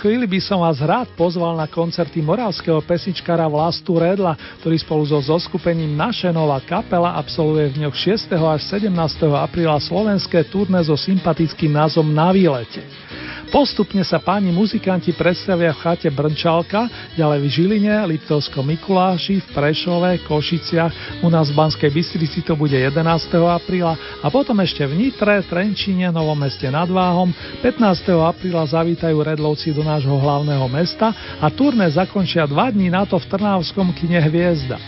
Chvíli 0.03 0.27
by 0.27 0.39
som 0.43 0.59
vás 0.59 0.83
rád 0.83 1.07
pozval 1.15 1.55
na 1.55 1.63
koncerty 1.63 2.19
moravského 2.19 2.83
pesničkára 2.83 3.47
Vlastu 3.47 3.95
Redla, 3.95 4.35
ktorý 4.59 4.75
spolu 4.75 5.07
so 5.07 5.15
zoskupením 5.23 5.95
Naše 5.95 6.27
nová 6.35 6.59
kapela 6.59 7.15
absolvuje 7.15 7.71
v 7.71 7.75
dňoch 7.79 7.95
6. 7.95 8.35
až 8.35 8.61
17. 8.67 8.91
apríla 9.31 9.79
slovenské 9.79 10.43
turné 10.51 10.83
so 10.83 10.99
sympatickým 10.99 11.71
názvom 11.71 12.11
Na 12.11 12.35
výlete. 12.35 12.83
Postupne 13.53 14.01
sa 14.01 14.17
páni 14.17 14.49
muzikanti 14.49 15.13
predstavia 15.13 15.77
v 15.77 15.81
chate 15.85 16.09
Brnčalka, 16.09 16.89
ďalej 17.13 17.37
v 17.37 17.47
Žiline, 17.53 17.93
Liptovskom 18.09 18.65
Mikuláši, 18.65 19.45
v 19.45 19.47
Prešove, 19.53 20.25
Košiciach, 20.25 21.21
u 21.21 21.29
nás 21.29 21.53
v 21.53 21.61
Banskej 21.61 21.93
Bystrici 21.93 22.41
to 22.41 22.57
bude 22.57 22.73
11. 22.73 22.97
apríla 23.45 23.93
a 24.25 24.27
potom 24.33 24.57
ešte 24.57 24.89
v 24.89 24.97
Nitre, 24.97 25.45
Trenčine, 25.45 26.09
Novom 26.09 26.33
meste 26.33 26.65
nad 26.65 26.89
Váhom 26.89 27.29
15. 27.61 27.77
apríla 28.25 28.65
zavítajú 28.65 29.21
Redlovci 29.21 29.69
do 29.69 29.85
nášho 29.85 30.17
hlavného 30.17 30.65
mesta 30.73 31.13
a 31.37 31.45
turné 31.53 31.85
zakončia 31.93 32.49
dva 32.49 32.73
dní 32.73 32.89
na 32.89 33.05
to 33.05 33.21
v 33.21 33.37
Trnavskom 33.37 33.93
kine 33.93 34.17
Hviezda. 34.17 34.81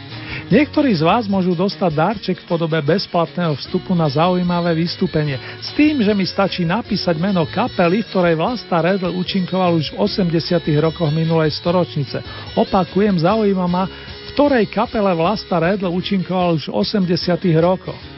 Niektorí 0.45 0.93
z 0.93 1.01
vás 1.01 1.25
môžu 1.25 1.57
dostať 1.57 1.89
darček 1.89 2.37
v 2.37 2.45
podobe 2.45 2.77
bezplatného 2.77 3.57
vstupu 3.57 3.97
na 3.97 4.05
zaujímavé 4.05 4.77
vystúpenie 4.77 5.41
s 5.57 5.73
tým, 5.73 6.05
že 6.05 6.13
mi 6.13 6.21
stačí 6.21 6.61
napísať 6.61 7.17
meno 7.17 7.49
kapely, 7.49 8.05
v 8.05 8.09
ktorej 8.13 8.37
Vlasta 8.37 8.77
Redl 8.77 9.09
účinkoval 9.09 9.73
už 9.81 9.97
v 9.97 10.05
80. 10.05 10.69
rokoch 10.77 11.09
minulej 11.09 11.49
storočnice. 11.49 12.21
Opakujem, 12.53 13.25
zaujíma 13.25 13.65
ma, 13.65 13.89
v 13.89 14.29
ktorej 14.37 14.69
kapele 14.69 15.17
Vlasta 15.17 15.57
Redl 15.57 15.89
účinkoval 15.89 16.61
už 16.61 16.69
v 16.69 16.77
80. 16.77 17.17
rokoch. 17.57 18.14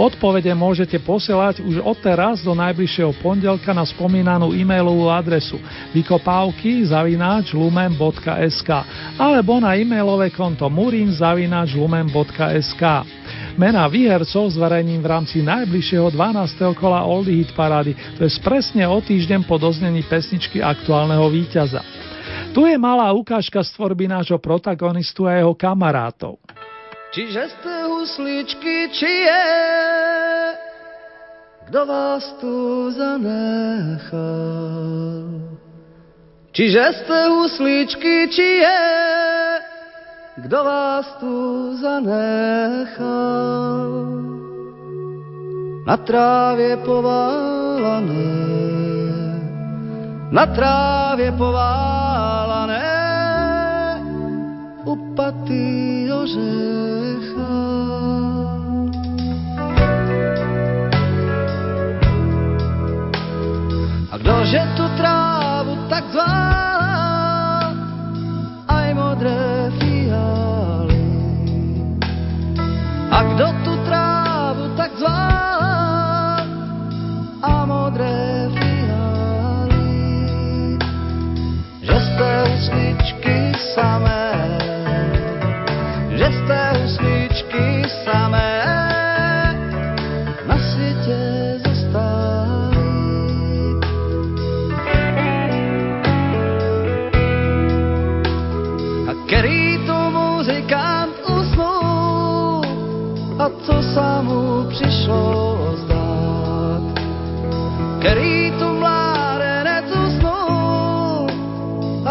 Odpovede 0.00 0.48
môžete 0.56 0.96
posielať 1.04 1.60
už 1.60 1.84
odteraz 1.84 2.40
do 2.40 2.56
najbližšieho 2.56 3.12
pondelka 3.20 3.76
na 3.76 3.84
spomínanú 3.84 4.56
e-mailovú 4.56 5.12
adresu 5.12 5.60
vykopávky 5.92 6.88
zavináč 6.88 7.52
lumen.sk 7.52 8.70
alebo 9.20 9.60
na 9.60 9.76
e-mailové 9.76 10.32
konto 10.32 10.64
murin. 10.72 11.12
Mená 13.52 13.84
výhercov 13.84 14.44
zverejním 14.56 15.04
v 15.04 15.10
rámci 15.12 15.44
najbližšieho 15.44 16.08
12. 16.08 16.72
kola 16.72 17.04
Oldie 17.04 17.44
Hit 17.44 17.52
Parady, 17.52 17.92
to 18.16 18.24
je 18.24 18.32
presne 18.40 18.88
o 18.88 18.96
týždeň 18.96 19.44
po 19.44 19.60
doznení 19.60 20.00
pesničky 20.08 20.64
aktuálneho 20.64 21.28
víťaza. 21.28 21.84
Tu 22.56 22.64
je 22.64 22.76
malá 22.80 23.12
ukážka 23.12 23.60
z 23.60 23.76
tvorby 23.76 24.08
nášho 24.08 24.40
protagonistu 24.40 25.28
a 25.28 25.36
jeho 25.36 25.52
kamarátov. 25.52 26.40
Čiže 27.12 27.44
ste 27.44 27.92
husličky, 27.92 28.88
či 28.88 29.12
je, 29.28 29.44
kdo 31.68 31.84
vás 31.84 32.24
tu 32.40 32.88
zanechal? 32.88 34.16
Čiže 36.56 37.04
ste 37.04 37.18
husličky, 37.28 38.32
či 38.32 38.64
je, 38.64 38.80
kdo 40.48 40.64
vás 40.64 41.04
tu 41.20 41.36
zanechal? 41.84 43.04
Na 45.84 45.96
trávě 46.00 46.80
poválané, 46.80 48.32
na 50.32 50.46
trávě 50.48 51.28
poválané, 51.36 52.88
upatý 54.88 56.08
ořecha. 56.08 56.91
A 64.22 64.24
kdože 64.24 64.62
tu 64.78 64.86
trávu 64.94 65.74
tak 65.90 66.06
zvá, 66.14 66.46
aj 68.70 68.88
modré 68.94 69.66
fialy. 69.82 71.02
A 73.10 73.18
kdo 73.34 73.46
tu 73.66 73.74
trávu 73.82 74.78
tak 74.78 74.94
zvá, 74.94 75.26
a 77.42 77.66
modré 77.66 78.46
fialy. 78.54 79.90
Že 81.82 81.96
ste 81.98 82.28
usmieli 82.46 83.02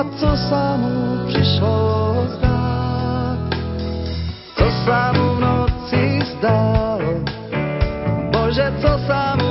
a 0.02 0.06
co 0.18 0.34
sa 0.49 0.82
mu 0.82 1.30
prišlo 1.30 1.78
zdá. 2.34 2.57
Co 4.57 4.68
sa 4.82 5.14
mu 5.14 5.26
v 5.38 5.40
noci 5.45 6.03
zdalo, 6.26 7.22
Bože, 8.34 8.65
co 8.82 8.98
sa 9.06 9.38
mu 9.38 9.51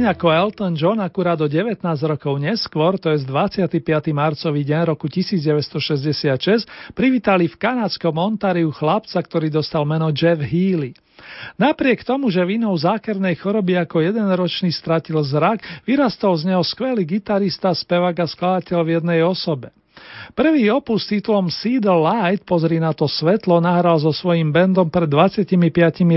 Deň 0.00 0.16
ako 0.16 0.32
Elton 0.32 0.72
John 0.72 0.96
akurát 1.04 1.36
do 1.36 1.44
19 1.44 1.76
rokov 1.84 2.40
neskôr, 2.40 2.96
to 2.96 3.12
je 3.12 3.20
25. 3.20 3.84
marcový 4.16 4.64
deň 4.64 4.96
roku 4.96 5.12
1966, 5.12 6.64
privítali 6.96 7.44
v 7.44 7.60
kanadskom 7.60 8.16
Ontariu 8.16 8.72
chlapca, 8.72 9.20
ktorý 9.20 9.52
dostal 9.52 9.84
meno 9.84 10.08
Jeff 10.08 10.40
Healy. 10.40 10.96
Napriek 11.60 12.00
tomu, 12.00 12.32
že 12.32 12.40
vinou 12.48 12.72
zákernej 12.80 13.36
choroby 13.36 13.76
ako 13.76 14.00
jeden 14.00 14.24
ročný 14.24 14.72
stratil 14.72 15.20
zrak, 15.20 15.84
vyrastol 15.84 16.32
z 16.32 16.48
neho 16.48 16.64
skvelý 16.64 17.04
gitarista, 17.04 17.68
spevák 17.76 18.24
a 18.24 18.26
skladateľ 18.26 18.80
v 18.80 18.92
jednej 18.96 19.20
osobe. 19.20 19.68
Prvý 20.32 20.70
opus 20.70 21.04
s 21.04 21.10
titulom 21.10 21.50
See 21.50 21.82
the 21.82 21.92
Light, 21.92 22.46
pozri 22.46 22.78
na 22.78 22.94
to 22.94 23.10
svetlo, 23.10 23.58
nahral 23.58 23.98
so 23.98 24.14
svojím 24.14 24.54
bandom 24.54 24.86
pred 24.86 25.10
25 25.10 25.58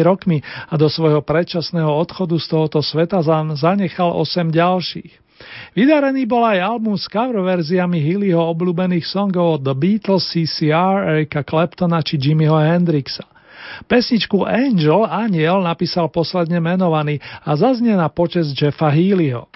rokmi 0.05 0.39
a 0.69 0.73
do 0.77 0.85
svojho 0.85 1.25
predčasného 1.25 1.89
odchodu 1.89 2.37
z 2.37 2.45
tohoto 2.45 2.79
sveta 2.79 3.19
zanechal 3.57 4.13
8 4.13 4.53
ďalších. 4.53 5.23
Vydarený 5.73 6.29
bol 6.29 6.45
aj 6.45 6.61
album 6.61 6.95
s 6.95 7.09
cover 7.09 7.41
verziami 7.41 7.99
Hillyho 7.99 8.39
obľúbených 8.53 9.03
songov 9.03 9.59
od 9.59 9.61
The 9.65 9.75
Beatles, 9.75 10.29
CCR, 10.29 11.17
Erika 11.17 11.41
Claptona 11.41 11.99
či 12.05 12.21
Jimmyho 12.21 12.55
Hendrixa. 12.61 13.25
Pesničku 13.89 14.45
Angel, 14.45 15.07
Aniel, 15.07 15.65
napísal 15.65 16.11
posledne 16.13 16.61
menovaný 16.61 17.17
a 17.41 17.57
zaznie 17.57 17.97
na 17.97 18.07
počas 18.11 18.53
Jeffa 18.53 18.93
Healyho. 18.93 19.49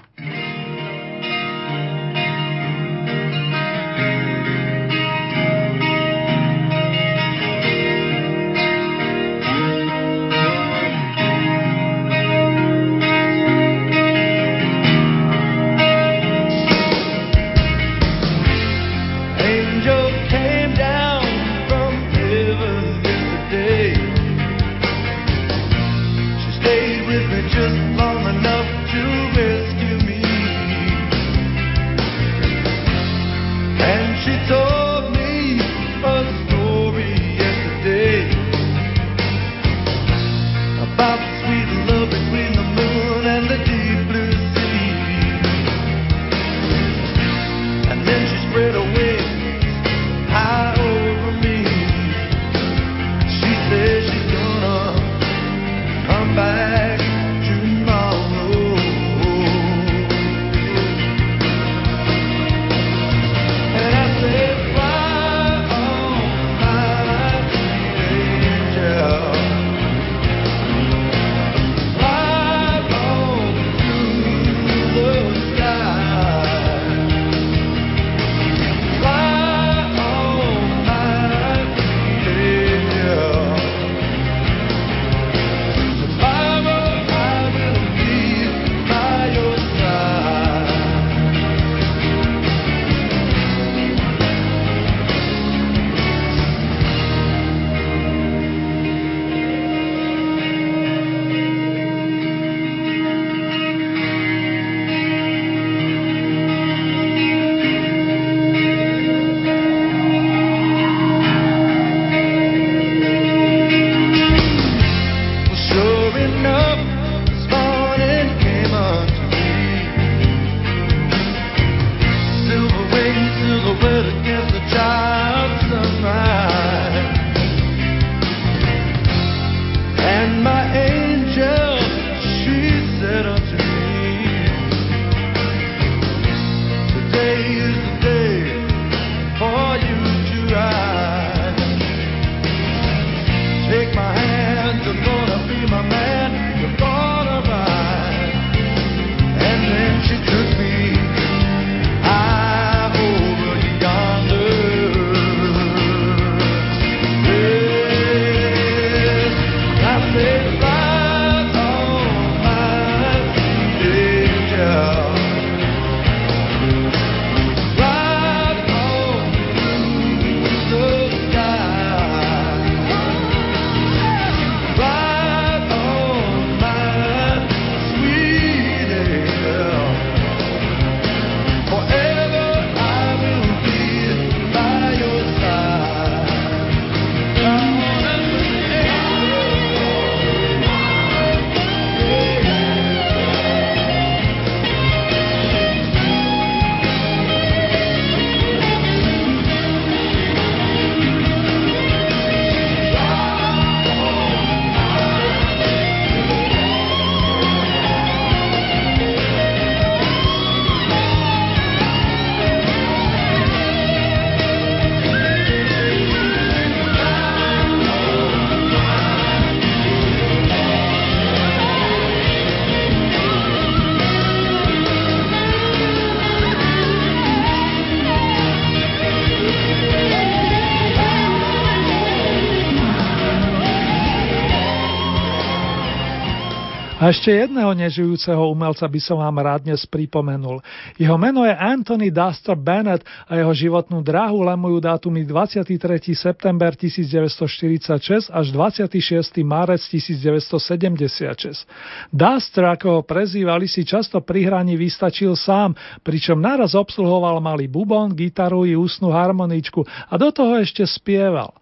Ešte 237.07 237.31
jedného 237.31 237.71
nežijúceho 237.71 238.51
umelca 238.51 238.83
by 238.83 238.99
som 238.99 239.23
vám 239.23 239.39
rád 239.39 239.63
dnes 239.63 239.87
pripomenul. 239.87 240.59
Jeho 240.99 241.15
meno 241.15 241.47
je 241.47 241.55
Anthony 241.55 242.11
Duster 242.11 242.59
Bennett 242.59 243.07
a 243.31 243.39
jeho 243.39 243.55
životnú 243.55 244.03
dráhu 244.03 244.43
lemujú 244.43 244.83
dátumy 244.83 245.23
23. 245.23 245.71
september 246.11 246.75
1946 246.75 248.27
až 248.27 248.45
26. 248.51 249.39
marec 249.47 249.79
1976. 249.87 251.63
Duster, 252.11 252.63
ako 252.75 252.99
ho 252.99 253.01
prezývali, 253.07 253.71
si 253.71 253.87
často 253.87 254.19
pri 254.19 254.43
hraní 254.43 254.75
vystačil 254.75 255.39
sám, 255.39 255.79
pričom 256.03 256.35
naraz 256.35 256.75
obsluhoval 256.75 257.39
malý 257.39 257.71
bubon, 257.71 258.11
gitaru 258.11 258.67
i 258.67 258.75
ústnu 258.75 259.15
harmoničku 259.15 259.79
a 260.11 260.13
do 260.19 260.27
toho 260.27 260.59
ešte 260.59 260.83
spieval. 260.83 261.55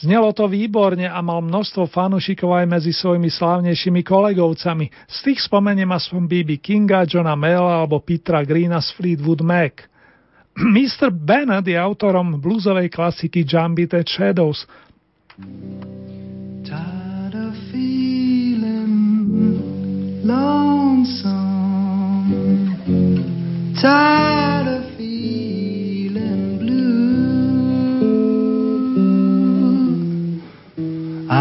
Znelo 0.00 0.32
to 0.32 0.48
výborne 0.48 1.04
a 1.04 1.20
mal 1.20 1.44
množstvo 1.44 1.84
fanúšikov 1.92 2.56
aj 2.56 2.66
medzi 2.68 2.92
svojimi 2.96 3.28
slávnejšími 3.28 4.00
kolegovcami. 4.00 4.88
Z 5.04 5.18
tých 5.28 5.44
spomeniem 5.44 5.92
aspoň 5.92 6.22
BB 6.24 6.64
Kinga, 6.64 7.04
Johna 7.04 7.36
Mayla 7.36 7.84
alebo 7.84 8.00
Petra 8.00 8.40
Greena 8.40 8.80
z 8.80 8.88
Fleetwood 8.96 9.44
Mac. 9.44 9.84
Mr. 10.76 11.12
Bennett 11.12 11.68
je 11.68 11.76
autorom 11.76 12.40
bluesovej 12.40 12.88
klasiky 12.88 13.44
Jumpy 13.44 13.84
the 13.84 14.00
Shadows. 14.04 14.64
Tired 16.64 17.34
of 17.36 17.52
feeling 17.72 19.60
lonesome 20.24 21.42
Tired 23.80 24.68
of 24.68 24.81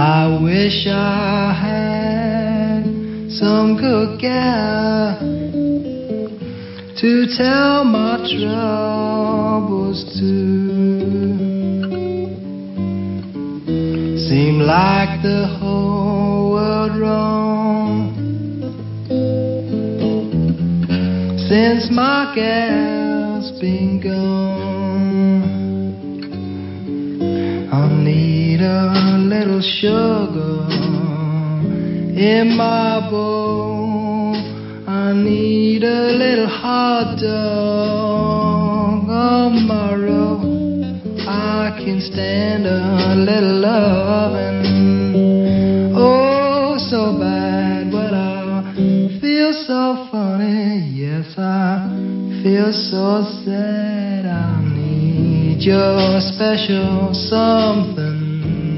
I 0.01 0.25
wish 0.41 0.87
I 0.87 1.53
had 1.53 2.85
some 3.29 3.77
good 3.77 4.19
gal 4.19 5.19
to 6.97 7.27
tell 7.37 7.83
my 7.85 8.17
troubles 8.33 10.03
to. 10.17 10.31
Seem 14.27 14.57
like 14.61 15.21
the 15.21 15.45
whole 15.59 16.53
world 16.53 16.97
wrong 16.99 18.15
since 21.47 21.91
my 21.91 22.33
gal's 22.35 23.51
been 23.61 24.01
gone. 24.01 24.60
Need 28.61 28.67
a 28.67 29.17
little 29.17 29.61
sugar 29.61 30.67
in 32.15 32.55
my 32.55 33.09
bowl. 33.09 34.35
I 34.87 35.13
need 35.13 35.83
a 35.83 36.11
little 36.11 36.47
hot 36.47 37.17
dog 37.19 39.09
on 39.09 39.67
my. 39.67 39.91
I 41.27 41.71
can 41.83 42.01
stand 42.01 42.65
a 42.67 43.15
little 43.15 43.59
loving. 43.61 44.75
Oh, 45.95 46.77
so 46.77 47.17
bad, 47.19 47.91
but 47.91 48.13
I 48.13 49.17
feel 49.19 49.53
so 49.65 50.07
funny. 50.11 50.91
Yes, 50.93 51.33
I 51.37 51.87
feel 52.43 52.71
so 52.71 53.23
sad. 53.43 54.25
I 54.25 54.61
need 54.75 55.61
your 55.63 56.21
special 56.21 57.13
something 57.13 58.20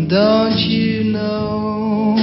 don't 0.09 0.57
you 0.57 1.03
know? 1.11 2.15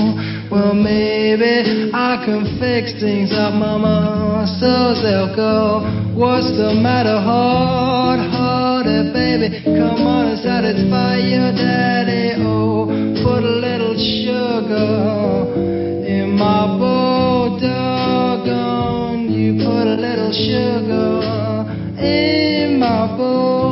Well, 0.51 0.75
maybe 0.75 1.91
I 1.95 2.23
can 2.27 2.59
fix 2.59 2.99
things 3.01 3.33
up, 3.33 3.55
mama, 3.55 4.47
so 4.59 4.99
they'll 5.01 5.35
go. 5.37 5.87
What's 6.15 6.51
the 6.59 6.75
matter, 6.75 7.21
hard 7.21 8.19
hearted 8.19 9.13
baby? 9.13 9.63
Come 9.65 10.07
on 10.07 10.27
and 10.35 10.41
satisfy 10.41 11.19
your 11.19 11.53
daddy. 11.53 12.35
Oh, 12.43 12.87
put 13.23 13.45
a 13.45 13.57
little 13.63 13.95
sugar 13.95 15.55
in 16.05 16.37
my 16.37 16.67
bowl, 16.79 17.61
doggone. 17.61 19.31
You 19.31 19.55
put 19.63 19.87
a 19.87 19.95
little 19.95 20.33
sugar 20.33 21.23
in 22.03 22.81
my 22.81 23.07
bowl. 23.17 23.70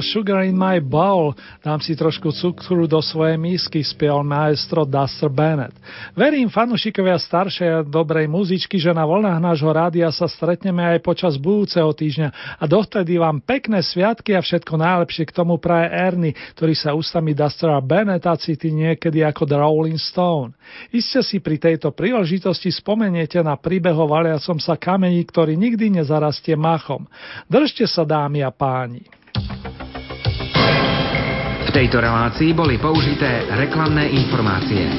Sugar 0.00 0.44
in 0.44 0.56
my 0.56 0.80
bowl, 0.80 1.36
dám 1.64 1.80
si 1.80 1.96
trošku 1.96 2.32
cukru 2.32 2.88
do 2.88 2.98
svojej 2.98 3.36
misky, 3.36 3.84
spieval 3.84 4.26
maestro 4.26 4.88
Duster 4.88 5.28
Bennett. 5.28 5.76
Verím, 6.16 6.50
fanušikovia 6.50 7.20
staršej 7.20 7.68
a 7.68 7.86
dobrej 7.86 8.26
muzičky, 8.26 8.80
že 8.80 8.90
na 8.90 9.06
voľnách 9.06 9.40
nášho 9.40 9.70
rádia 9.70 10.08
sa 10.10 10.26
stretneme 10.26 10.82
aj 10.82 10.98
počas 11.04 11.36
budúceho 11.36 11.92
týždňa 11.92 12.58
a 12.58 12.64
dovtedy 12.64 13.20
vám 13.20 13.44
pekné 13.44 13.84
sviatky 13.84 14.34
a 14.34 14.40
všetko 14.42 14.74
najlepšie 14.80 15.28
k 15.28 15.36
tomu 15.36 15.60
praje 15.60 15.92
Ernie, 15.92 16.36
ktorý 16.56 16.74
sa 16.74 16.96
ústami 16.96 17.36
Dustera 17.36 17.78
Bennetta 17.78 18.34
cíti 18.40 18.72
niekedy 18.72 19.22
ako 19.22 19.44
The 19.46 19.58
Rolling 19.60 20.00
Stone. 20.00 20.56
Iste 20.90 21.20
si 21.20 21.38
pri 21.38 21.60
tejto 21.60 21.92
príležitosti 21.92 22.72
spomeniete 22.72 23.38
na 23.44 23.54
príbeh 23.60 23.94
o 23.94 24.08
valiacom 24.08 24.56
sa 24.56 24.80
kamení, 24.80 25.22
ktorý 25.28 25.54
nikdy 25.54 26.00
nezarastie 26.00 26.56
machom. 26.56 27.04
Držte 27.46 27.84
sa 27.84 28.08
dámy 28.08 28.40
a 28.40 28.50
páni. 28.50 29.19
V 31.70 31.78
tejto 31.86 32.02
relácii 32.02 32.50
boli 32.50 32.82
použité 32.82 33.46
reklamné 33.46 34.10
informácie. 34.10 34.90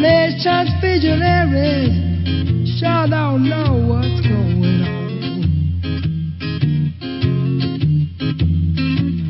Nation's 0.00 0.72
vigilantes 0.80 1.92
sure 2.80 3.06
don't 3.08 3.44
know 3.48 3.76
what's 3.86 4.20
going 4.24 4.80
on. 4.80 5.10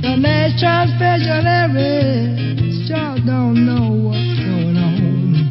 The 0.02 0.16
nation's 0.16 0.92
vigilantes 1.02 2.86
sure 2.86 3.18
don't 3.26 3.66
know 3.66 3.90
what's 4.06 4.38
going 4.38 4.76
on. 4.78 5.50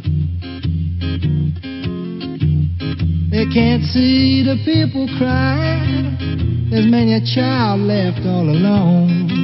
They 3.30 3.46
can't 3.54 3.84
see 3.84 4.44
the 4.44 4.56
people 4.64 5.08
crying. 5.18 6.70
There's 6.72 6.86
many 6.90 7.14
a 7.16 7.22
child 7.26 7.82
left 7.82 8.26
all 8.26 8.48
alone. 8.48 9.39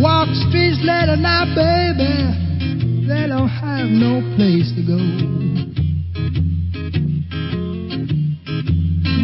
Walk 0.00 0.28
the 0.28 0.34
streets 0.48 0.80
late 0.80 1.08
at 1.12 1.18
night, 1.18 1.52
baby. 1.54 3.06
They 3.06 3.26
don't 3.28 3.48
have 3.48 3.86
no 3.86 4.24
place 4.36 4.72
to 4.72 4.82
go. 4.82 4.96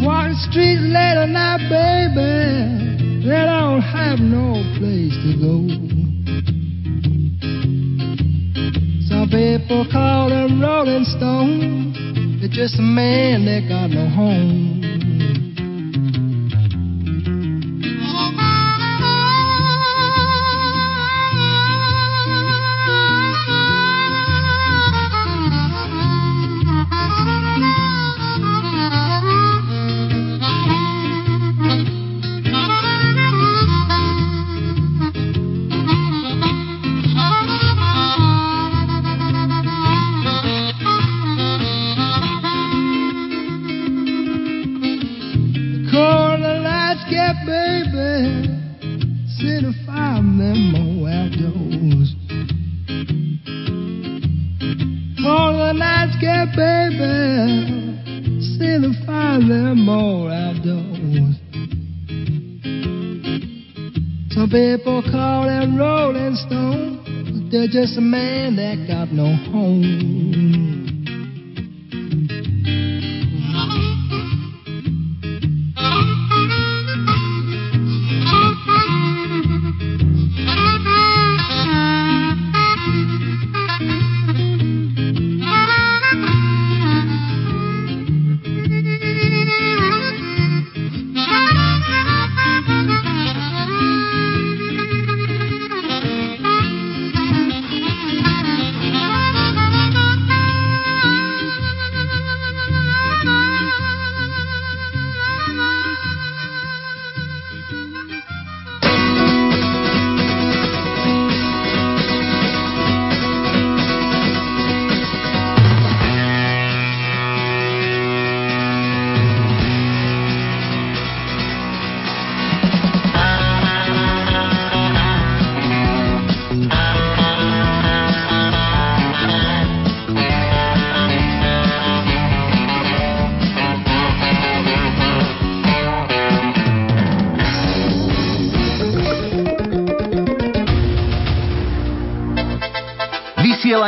Walk 0.05 0.29
the 0.29 0.37
streets 0.49 0.85
late 0.85 1.17
at 1.17 1.29
night, 1.29 1.65
baby. 1.69 3.25
They 3.25 3.43
don't 3.43 3.81
have 3.81 4.19
no 4.19 4.61
place 4.77 5.17
to 5.25 5.31
go. 5.41 5.55
Some 9.09 9.29
people 9.29 9.87
call 9.91 10.29
them 10.29 10.61
Rolling 10.61 11.05
Stones. 11.05 11.97
They're 12.39 12.49
just 12.49 12.77
a 12.77 12.83
man 12.83 13.45
that 13.45 13.67
got 13.67 13.89
no 13.89 14.07
home. 14.07 14.76